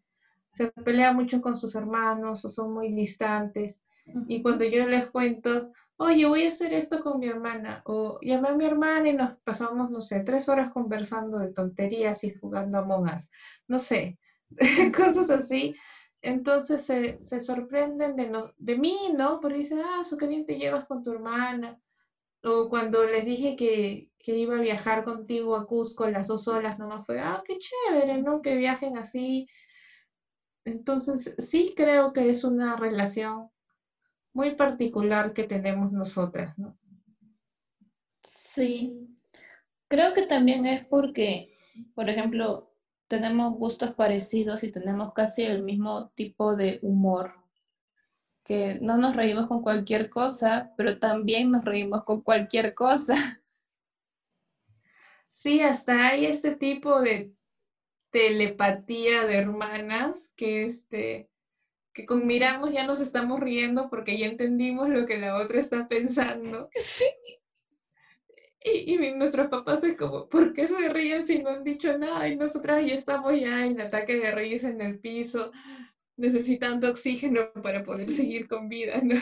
se 0.50 0.68
pelea 0.70 1.12
mucho 1.12 1.40
con 1.40 1.56
sus 1.56 1.74
hermanos 1.74 2.44
o 2.44 2.50
son 2.50 2.72
muy 2.72 2.92
distantes. 2.92 3.78
Y 4.26 4.42
cuando 4.42 4.64
yo 4.64 4.86
les 4.86 5.10
cuento, 5.10 5.72
oye, 5.98 6.26
voy 6.26 6.44
a 6.44 6.48
hacer 6.48 6.72
esto 6.72 7.02
con 7.02 7.18
mi 7.20 7.28
hermana, 7.28 7.82
o 7.84 8.18
llamé 8.20 8.48
a 8.48 8.54
mi 8.54 8.66
hermana 8.66 9.08
y 9.08 9.14
nos 9.14 9.38
pasamos, 9.44 9.90
no 9.90 10.00
sé, 10.00 10.20
tres 10.20 10.48
horas 10.48 10.72
conversando 10.72 11.38
de 11.38 11.52
tonterías 11.52 12.24
y 12.24 12.34
jugando 12.34 12.78
a 12.78 12.84
monjas, 12.84 13.30
no 13.68 13.78
sé, 13.78 14.18
cosas 14.96 15.30
así. 15.30 15.74
Entonces 16.22 16.82
se, 16.84 17.40
sorprenden 17.40 18.16
de, 18.16 18.28
no, 18.28 18.52
de 18.58 18.76
mí, 18.76 19.12
¿no? 19.16 19.40
Porque 19.40 19.58
dicen, 19.58 19.80
ah, 19.80 20.00
eso 20.02 20.16
qué 20.16 20.26
bien 20.26 20.46
te 20.46 20.58
llevas 20.58 20.86
con 20.86 21.02
tu 21.02 21.12
hermana. 21.12 21.78
O 22.42 22.68
cuando 22.68 23.04
les 23.06 23.24
dije 23.24 23.56
que, 23.56 24.10
que 24.18 24.36
iba 24.36 24.56
a 24.56 24.60
viajar 24.60 25.04
contigo 25.04 25.56
a 25.56 25.66
Cusco 25.66 26.08
las 26.08 26.26
dos 26.28 26.48
olas, 26.48 26.78
nomás 26.78 27.06
fue, 27.06 27.20
ah, 27.20 27.42
qué 27.46 27.58
chévere, 27.58 28.22
¿no? 28.22 28.42
Que 28.42 28.56
viajen 28.56 28.96
así. 28.98 29.46
Entonces, 30.64 31.34
sí 31.38 31.74
creo 31.76 32.12
que 32.12 32.30
es 32.30 32.44
una 32.44 32.76
relación 32.76 33.50
muy 34.36 34.54
particular 34.54 35.32
que 35.32 35.44
tenemos 35.44 35.92
nosotras, 35.92 36.58
¿no? 36.58 36.78
Sí, 38.22 39.08
creo 39.88 40.12
que 40.12 40.26
también 40.26 40.66
es 40.66 40.84
porque, 40.84 41.48
por 41.94 42.10
ejemplo, 42.10 42.70
tenemos 43.08 43.54
gustos 43.54 43.94
parecidos 43.94 44.62
y 44.62 44.70
tenemos 44.70 45.14
casi 45.14 45.44
el 45.44 45.62
mismo 45.62 46.10
tipo 46.10 46.54
de 46.54 46.78
humor, 46.82 47.34
que 48.44 48.78
no 48.82 48.98
nos 48.98 49.16
reímos 49.16 49.46
con 49.46 49.62
cualquier 49.62 50.10
cosa, 50.10 50.74
pero 50.76 50.98
también 50.98 51.50
nos 51.50 51.64
reímos 51.64 52.04
con 52.04 52.20
cualquier 52.20 52.74
cosa. 52.74 53.14
Sí, 55.30 55.60
hasta 55.60 56.08
hay 56.08 56.26
este 56.26 56.56
tipo 56.56 57.00
de 57.00 57.32
telepatía 58.10 59.24
de 59.26 59.36
hermanas 59.36 60.30
que 60.36 60.66
este 60.66 61.30
que 61.96 62.04
con 62.04 62.26
miramos 62.26 62.70
ya 62.70 62.86
nos 62.86 63.00
estamos 63.00 63.40
riendo 63.40 63.88
porque 63.88 64.18
ya 64.18 64.26
entendimos 64.26 64.90
lo 64.90 65.06
que 65.06 65.16
la 65.16 65.36
otra 65.36 65.60
está 65.60 65.88
pensando. 65.88 66.68
Y, 68.68 68.94
y, 68.94 69.14
nuestros 69.14 69.46
papás 69.46 69.84
es 69.84 69.96
como, 69.96 70.28
¿por 70.28 70.52
qué 70.52 70.66
se 70.66 70.88
ríen 70.88 71.24
si 71.24 71.38
no 71.38 71.50
han 71.50 71.62
dicho 71.62 71.96
nada? 71.96 72.26
Y 72.26 72.34
nosotras 72.34 72.84
ya 72.84 72.94
estamos 72.94 73.32
ya 73.38 73.64
en 73.64 73.80
ataque 73.80 74.16
de 74.16 74.32
risa 74.32 74.68
en 74.68 74.80
el 74.80 74.98
piso, 74.98 75.52
necesitando 76.16 76.90
oxígeno 76.90 77.52
para 77.62 77.84
poder 77.84 78.10
seguir 78.10 78.48
con 78.48 78.68
vida, 78.68 79.00
¿no? 79.00 79.14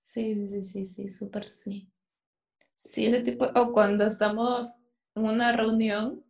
Sí, 0.00 0.48
sí, 0.48 0.62
sí, 0.62 0.86
sí, 0.86 1.06
súper 1.06 1.44
sí. 1.44 1.86
Sí, 2.74 3.04
ese 3.04 3.20
tipo, 3.20 3.44
o 3.54 3.72
cuando 3.72 4.06
estamos 4.06 4.74
en 5.14 5.26
una 5.26 5.52
reunión 5.52 6.24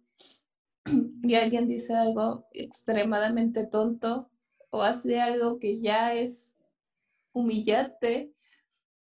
y 1.22 1.34
alguien 1.36 1.68
dice 1.68 1.94
algo 1.94 2.44
extremadamente 2.50 3.68
tonto 3.68 4.28
o 4.76 4.82
hace 4.82 5.18
algo 5.18 5.58
que 5.58 5.80
ya 5.80 6.14
es 6.14 6.54
humillante 7.32 8.32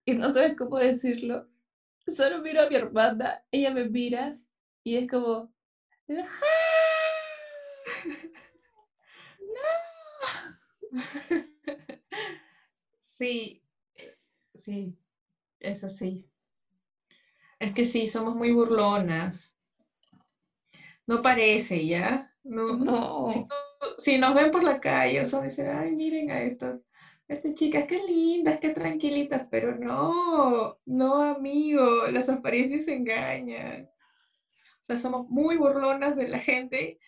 y 0.04 0.14
no 0.14 0.30
sabes 0.30 0.56
cómo 0.56 0.78
decirlo, 0.78 1.48
solo 2.06 2.42
miro 2.42 2.62
a 2.62 2.68
mi 2.68 2.76
hermana, 2.76 3.42
ella 3.50 3.70
me 3.70 3.88
mira 3.88 4.36
y 4.84 4.96
es 4.96 5.10
como, 5.10 5.50
¡No! 6.08 6.22
Sí, 13.06 13.62
sí, 14.64 14.98
es 15.60 15.84
así. 15.84 16.28
Es 17.60 17.72
que 17.72 17.86
sí, 17.86 18.08
somos 18.08 18.34
muy 18.34 18.52
burlonas. 18.52 19.54
No 21.06 21.22
parece, 21.22 21.86
¿ya? 21.86 22.34
No. 22.42 22.76
no. 22.76 23.30
Si, 23.32 23.44
nos 24.18 24.34
ven 24.34 24.50
por 24.50 24.62
la 24.62 24.80
calle, 24.80 25.20
o 25.20 25.24
sea, 25.24 25.42
dicen, 25.42 25.68
ay, 25.68 25.92
miren 25.92 26.30
a 26.30 26.42
estas, 26.42 26.80
estas 27.28 27.54
chicas, 27.54 27.86
qué 27.88 28.02
lindas, 28.02 28.60
qué 28.60 28.70
tranquilitas, 28.70 29.46
pero 29.50 29.76
no, 29.76 30.78
no, 30.86 31.22
amigo, 31.22 32.06
las 32.08 32.28
apariencias 32.28 32.88
engañan. 32.88 33.88
O 34.82 34.86
sea, 34.86 34.98
somos 34.98 35.28
muy 35.28 35.56
burlonas 35.56 36.16
de 36.16 36.28
la 36.28 36.38
gente 36.38 36.98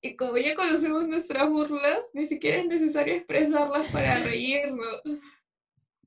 y 0.00 0.16
como 0.16 0.36
ya 0.36 0.56
conocemos 0.56 1.06
nuestras 1.06 1.48
burlas, 1.48 2.00
ni 2.12 2.26
siquiera 2.26 2.58
es 2.58 2.66
necesario 2.66 3.14
expresarlas 3.14 3.90
para 3.92 4.20
reírnos. 4.24 5.00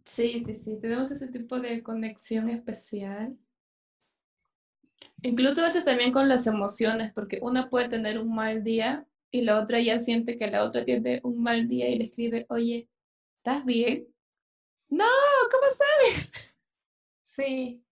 Sí, 0.04 0.39
sí, 0.39 0.54
sí, 0.54 0.78
tenemos 0.80 1.10
ese 1.12 1.30
tipo 1.30 1.60
de 1.60 1.82
conexión 1.82 2.50
especial. 2.50 3.39
Incluso 5.22 5.62
a 5.62 5.63
veces 5.63 5.86
también 5.86 6.12
con 6.12 6.28
las 6.28 6.46
emociones, 6.46 7.12
porque 7.13 7.39
una 7.41 7.70
puede 7.70 7.89
tener 7.89 8.20
un 8.20 8.36
mal 8.36 8.62
día 8.63 9.08
y 9.36 9.41
la 9.41 9.60
otra 9.60 9.82
ya 9.82 10.00
siente 10.00 10.38
que 10.38 10.48
la 10.48 10.63
otra 10.63 10.86
tiene 10.86 11.19
un 11.24 11.43
mal 11.43 11.67
día 11.67 11.89
y 11.89 11.98
le 11.98 12.06
escribe, 12.06 12.45
oye, 12.50 12.89
¿estás 13.38 13.65
bien? 13.65 14.08
No, 14.89 15.06
¿cómo 15.52 15.67
sabes? 15.71 16.32
Sí, 17.26 17.84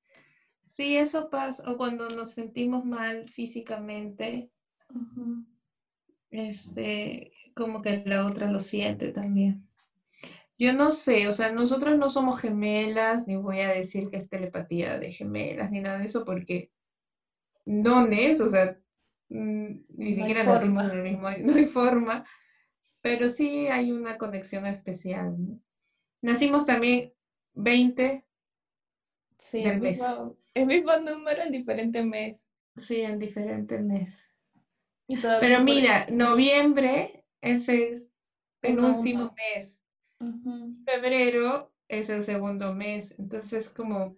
sí, 0.71 0.95
eso 0.95 1.29
pasa. 1.29 1.69
O 1.69 1.75
cuando 1.75 2.07
nos 2.07 2.31
sentimos 2.31 2.85
mal 2.85 3.27
físicamente, 3.27 4.49
este, 6.31 7.33
como 7.53 7.81
que 7.81 8.03
la 8.05 8.25
otra 8.25 8.49
lo 8.49 8.61
siente 8.61 9.11
también. 9.11 9.67
Yo 10.57 10.71
no 10.71 10.91
sé, 10.91 11.27
o 11.27 11.33
sea, 11.33 11.51
nosotros 11.51 11.97
no 11.97 12.09
somos 12.09 12.39
gemelas, 12.39 13.27
ni 13.27 13.35
voy 13.35 13.59
a 13.59 13.67
decir 13.67 14.09
que 14.09 14.15
es 14.15 14.29
telepatía 14.29 14.97
de 14.97 15.11
gemelas, 15.11 15.69
ni 15.71 15.81
nada 15.81 15.97
de 15.97 16.05
eso, 16.05 16.23
porque 16.23 16.71
dones, 17.65 18.39
o 18.39 18.47
sea, 18.47 18.79
ni 19.29 20.15
siquiera 20.15 20.43
nacimos 20.43 20.91
en 20.91 20.91
el 20.91 21.03
mismo, 21.03 21.29
no 21.31 21.55
hay 21.55 21.65
forma, 21.65 22.25
pero 23.01 23.29
sí 23.29 23.67
hay 23.67 23.91
una 23.91 24.17
conexión 24.17 24.65
especial. 24.65 25.35
Nacimos 26.21 26.65
también 26.65 27.13
20 27.53 28.25
sí, 29.37 29.63
el 29.63 29.81
mismo, 29.81 30.37
el 30.53 30.65
mismo 30.65 30.97
número 30.97 31.43
en 31.43 31.51
diferente 31.51 32.03
mes. 32.03 32.47
Sí, 32.77 33.01
en 33.01 33.19
diferente 33.19 33.79
mes. 33.79 34.25
pero 35.39 35.61
mira, 35.61 36.07
noviembre 36.09 37.25
es 37.41 37.67
el 37.69 38.09
penúltimo 38.61 39.33
mes. 39.35 39.77
Febrero 40.85 41.73
es 41.89 42.09
el 42.09 42.23
segundo 42.23 42.73
mes, 42.73 43.13
entonces 43.17 43.69
como... 43.69 44.17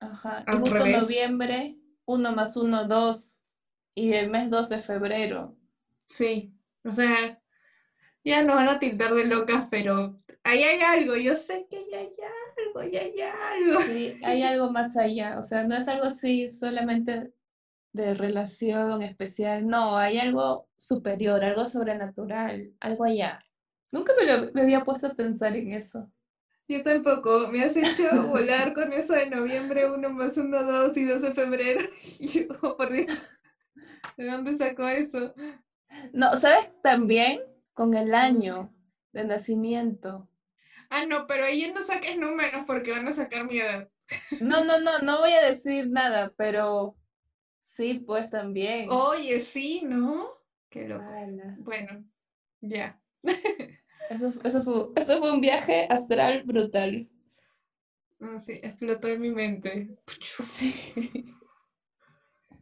Ajá, 0.00 0.44
y 0.46 0.56
justo 0.58 0.86
noviembre 0.86 1.76
1 2.04 2.32
más 2.32 2.56
1, 2.56 2.86
2, 2.86 3.37
y 3.94 4.12
el 4.12 4.30
mes 4.30 4.50
12 4.50 4.76
de 4.76 4.80
febrero. 4.80 5.56
Sí, 6.06 6.54
o 6.84 6.92
sea, 6.92 7.40
ya 8.24 8.42
nos 8.42 8.56
van 8.56 8.68
a 8.68 8.78
tildar 8.78 9.14
de 9.14 9.24
locas, 9.24 9.66
pero 9.70 10.20
ahí 10.44 10.62
hay 10.62 10.80
algo, 10.80 11.16
yo 11.16 11.36
sé 11.36 11.66
que 11.68 11.78
ahí 11.78 11.94
hay 11.94 12.12
algo, 12.58 12.80
ahí 12.80 12.96
hay 12.96 13.20
algo. 13.20 13.82
Sí, 13.82 14.18
hay 14.22 14.42
algo 14.42 14.72
más 14.72 14.96
allá, 14.96 15.38
o 15.38 15.42
sea, 15.42 15.64
no 15.64 15.76
es 15.76 15.88
algo 15.88 16.04
así 16.04 16.48
solamente 16.48 17.32
de 17.92 18.14
relación 18.14 19.02
especial, 19.02 19.66
no, 19.66 19.96
hay 19.96 20.18
algo 20.18 20.68
superior, 20.76 21.44
algo 21.44 21.64
sobrenatural, 21.64 22.72
algo 22.80 23.04
allá. 23.04 23.40
Nunca 23.90 24.12
me, 24.18 24.26
lo, 24.26 24.52
me 24.52 24.62
había 24.62 24.84
puesto 24.84 25.06
a 25.06 25.14
pensar 25.14 25.56
en 25.56 25.72
eso. 25.72 26.10
Yo 26.68 26.82
tampoco, 26.82 27.48
me 27.48 27.64
has 27.64 27.76
hecho 27.76 28.02
volar 28.28 28.74
con 28.74 28.92
eso 28.92 29.14
de 29.14 29.30
noviembre 29.30 29.90
1 29.90 30.10
más 30.10 30.36
1, 30.36 30.62
2 30.62 30.96
y 30.98 31.04
12 31.04 31.28
de 31.28 31.34
febrero. 31.34 31.80
Y 32.20 32.26
yo, 32.26 32.42
oh, 32.62 32.76
por 32.76 32.92
Dios, 32.92 33.06
¿de 34.16 34.26
dónde 34.26 34.56
sacó 34.56 34.86
eso? 34.88 35.34
No, 36.12 36.36
¿sabes? 36.36 36.68
También 36.82 37.40
con 37.72 37.94
el 37.94 38.14
año 38.14 38.72
de 39.12 39.24
nacimiento. 39.24 40.28
Ah, 40.90 41.04
no, 41.06 41.26
pero 41.26 41.44
ahí 41.44 41.70
no 41.72 41.82
saques 41.82 42.16
números 42.18 42.64
porque 42.66 42.92
van 42.92 43.08
a 43.08 43.12
sacar 43.12 43.46
mi 43.46 43.58
edad. 43.58 43.88
No, 44.40 44.64
no, 44.64 44.80
no, 44.80 44.98
no 45.00 45.20
voy 45.20 45.32
a 45.32 45.44
decir 45.46 45.88
nada, 45.90 46.32
pero 46.36 46.96
sí, 47.60 48.02
pues 48.06 48.30
también. 48.30 48.88
Oye, 48.90 49.40
sí, 49.40 49.82
¿no? 49.84 50.30
Qué 50.70 50.88
loco. 50.88 51.04
Bueno, 51.58 52.04
ya. 52.60 53.00
Eso, 54.10 54.62
fue, 54.62 55.30
un 55.30 55.40
viaje 55.40 55.86
astral 55.90 56.42
brutal. 56.44 57.08
Ah, 58.20 58.40
sí, 58.40 58.52
explotó 58.62 59.08
en 59.08 59.20
mi 59.20 59.30
mente. 59.30 59.98
Sí. 60.42 61.34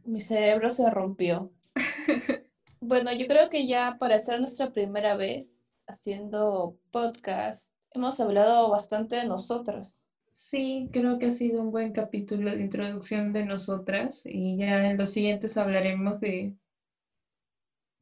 Mi 0.07 0.21
cerebro 0.21 0.71
se 0.71 0.89
rompió. 0.89 1.51
Bueno, 2.79 3.11
yo 3.11 3.27
creo 3.27 3.49
que 3.49 3.67
ya 3.67 3.97
para 3.99 4.19
ser 4.19 4.39
nuestra 4.39 4.71
primera 4.71 5.17
vez 5.17 5.73
haciendo 5.87 6.77
podcast, 6.91 7.73
hemos 7.91 8.19
hablado 8.19 8.69
bastante 8.69 9.15
de 9.15 9.27
nosotras. 9.27 10.07
Sí, 10.31 10.87
creo 10.93 11.17
que 11.17 11.25
ha 11.25 11.31
sido 11.31 11.59
un 11.59 11.71
buen 11.71 11.91
capítulo 11.91 12.51
de 12.51 12.61
introducción 12.61 13.33
de 13.33 13.43
nosotras 13.43 14.21
y 14.23 14.57
ya 14.57 14.89
en 14.89 14.97
los 14.97 15.09
siguientes 15.09 15.57
hablaremos 15.57 16.21
de, 16.21 16.55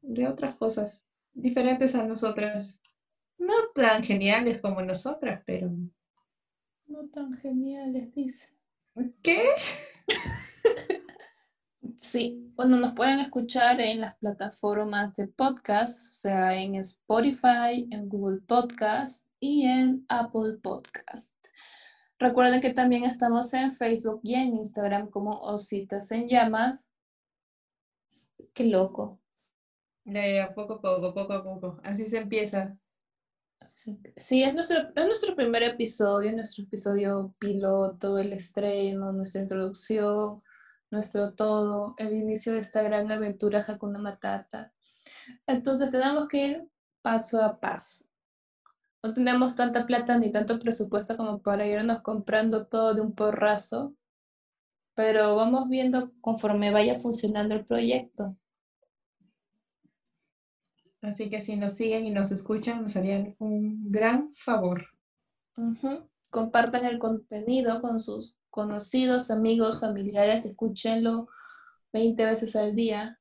de 0.02 0.28
otras 0.28 0.54
cosas 0.56 1.02
diferentes 1.32 1.94
a 1.94 2.04
nosotras. 2.04 2.78
No 3.38 3.54
tan 3.74 4.04
geniales 4.04 4.60
como 4.60 4.82
nosotras, 4.82 5.42
pero... 5.46 5.70
No 6.86 7.08
tan 7.08 7.32
geniales, 7.32 8.14
dice. 8.14 8.54
¿Qué? 9.22 9.48
sí, 11.96 12.52
bueno, 12.56 12.78
nos 12.78 12.94
pueden 12.94 13.20
escuchar 13.20 13.80
en 13.80 14.00
las 14.00 14.16
plataformas 14.16 15.14
de 15.16 15.28
podcast, 15.28 16.08
o 16.08 16.12
sea, 16.12 16.54
en 16.54 16.74
Spotify, 16.76 17.88
en 17.90 18.08
Google 18.08 18.40
Podcast 18.40 19.28
y 19.40 19.66
en 19.66 20.04
Apple 20.08 20.58
Podcast. 20.62 21.36
Recuerden 22.18 22.60
que 22.60 22.72
también 22.72 23.04
estamos 23.04 23.52
en 23.54 23.70
Facebook 23.70 24.20
y 24.22 24.34
en 24.34 24.56
Instagram 24.56 25.10
como 25.10 25.38
Ositas 25.38 26.10
en 26.12 26.28
Llamas. 26.28 26.88
Qué 28.54 28.64
loco. 28.64 29.20
Ya, 30.04 30.26
ya, 30.26 30.54
poco 30.54 30.74
a 30.74 30.80
poco, 30.80 31.12
poco 31.12 31.32
a 31.32 31.44
poco. 31.44 31.80
Así 31.84 32.08
se 32.08 32.18
empieza. 32.18 32.76
Sí, 34.16 34.42
es 34.42 34.54
nuestro, 34.54 34.78
es 34.94 35.06
nuestro 35.06 35.34
primer 35.34 35.62
episodio, 35.62 36.32
nuestro 36.32 36.64
episodio 36.64 37.34
piloto, 37.38 38.18
el 38.18 38.32
estreno, 38.32 39.12
nuestra 39.12 39.42
introducción, 39.42 40.36
nuestro 40.96 41.34
todo, 41.34 41.94
el 41.98 42.14
inicio 42.14 42.54
de 42.54 42.60
esta 42.60 42.82
gran 42.82 43.12
aventura 43.12 43.66
Hakuna 43.68 43.98
Matata. 43.98 44.72
Entonces 45.46 45.90
tenemos 45.90 46.26
que 46.26 46.46
ir 46.46 46.68
paso 47.02 47.42
a 47.42 47.60
paso. 47.60 48.06
No 49.02 49.12
tenemos 49.12 49.54
tanta 49.54 49.86
plata 49.86 50.18
ni 50.18 50.32
tanto 50.32 50.58
presupuesto 50.58 51.18
como 51.18 51.42
para 51.42 51.66
irnos 51.66 52.00
comprando 52.00 52.66
todo 52.66 52.94
de 52.94 53.02
un 53.02 53.14
porrazo, 53.14 53.94
pero 54.94 55.36
vamos 55.36 55.68
viendo 55.68 56.12
conforme 56.22 56.72
vaya 56.72 56.94
funcionando 56.94 57.54
el 57.54 57.66
proyecto. 57.66 58.34
Así 61.02 61.28
que 61.28 61.42
si 61.42 61.56
nos 61.56 61.74
siguen 61.74 62.06
y 62.06 62.10
nos 62.10 62.32
escuchan, 62.32 62.82
nos 62.82 62.96
harían 62.96 63.36
un 63.38 63.92
gran 63.92 64.34
favor. 64.34 64.86
Compartan 66.30 66.86
el 66.86 66.98
contenido 66.98 67.82
con 67.82 68.00
sus 68.00 68.38
conocidos, 68.56 69.30
amigos, 69.30 69.80
familiares, 69.80 70.46
escúchenlo 70.46 71.28
20 71.92 72.24
veces 72.24 72.56
al 72.56 72.74
día 72.74 73.20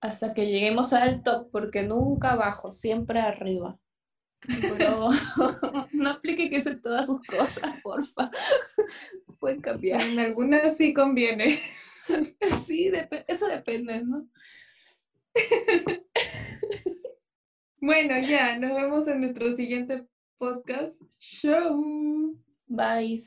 hasta 0.00 0.34
que 0.34 0.46
lleguemos 0.46 0.92
al 0.92 1.22
top, 1.24 1.50
porque 1.50 1.82
nunca 1.82 2.32
abajo, 2.32 2.70
siempre 2.70 3.20
arriba. 3.20 3.78
Pero 4.40 5.10
no 5.92 6.10
aplique 6.10 6.48
que 6.48 6.60
sea 6.60 6.80
todas 6.80 7.06
sus 7.06 7.20
cosas, 7.22 7.74
porfa. 7.82 8.30
Pueden 9.40 9.60
cambiar. 9.60 10.00
En 10.00 10.18
algunas 10.18 10.76
sí 10.76 10.94
conviene. 10.94 11.60
Sí, 12.52 12.90
eso 13.28 13.46
depende, 13.46 14.02
¿no? 14.02 14.28
Bueno, 17.80 18.18
ya, 18.18 18.58
nos 18.58 18.74
vemos 18.74 19.06
en 19.06 19.20
nuestro 19.20 19.54
siguiente 19.54 20.04
podcast 20.36 21.00
show. 21.20 22.36
Bye. 22.66 23.20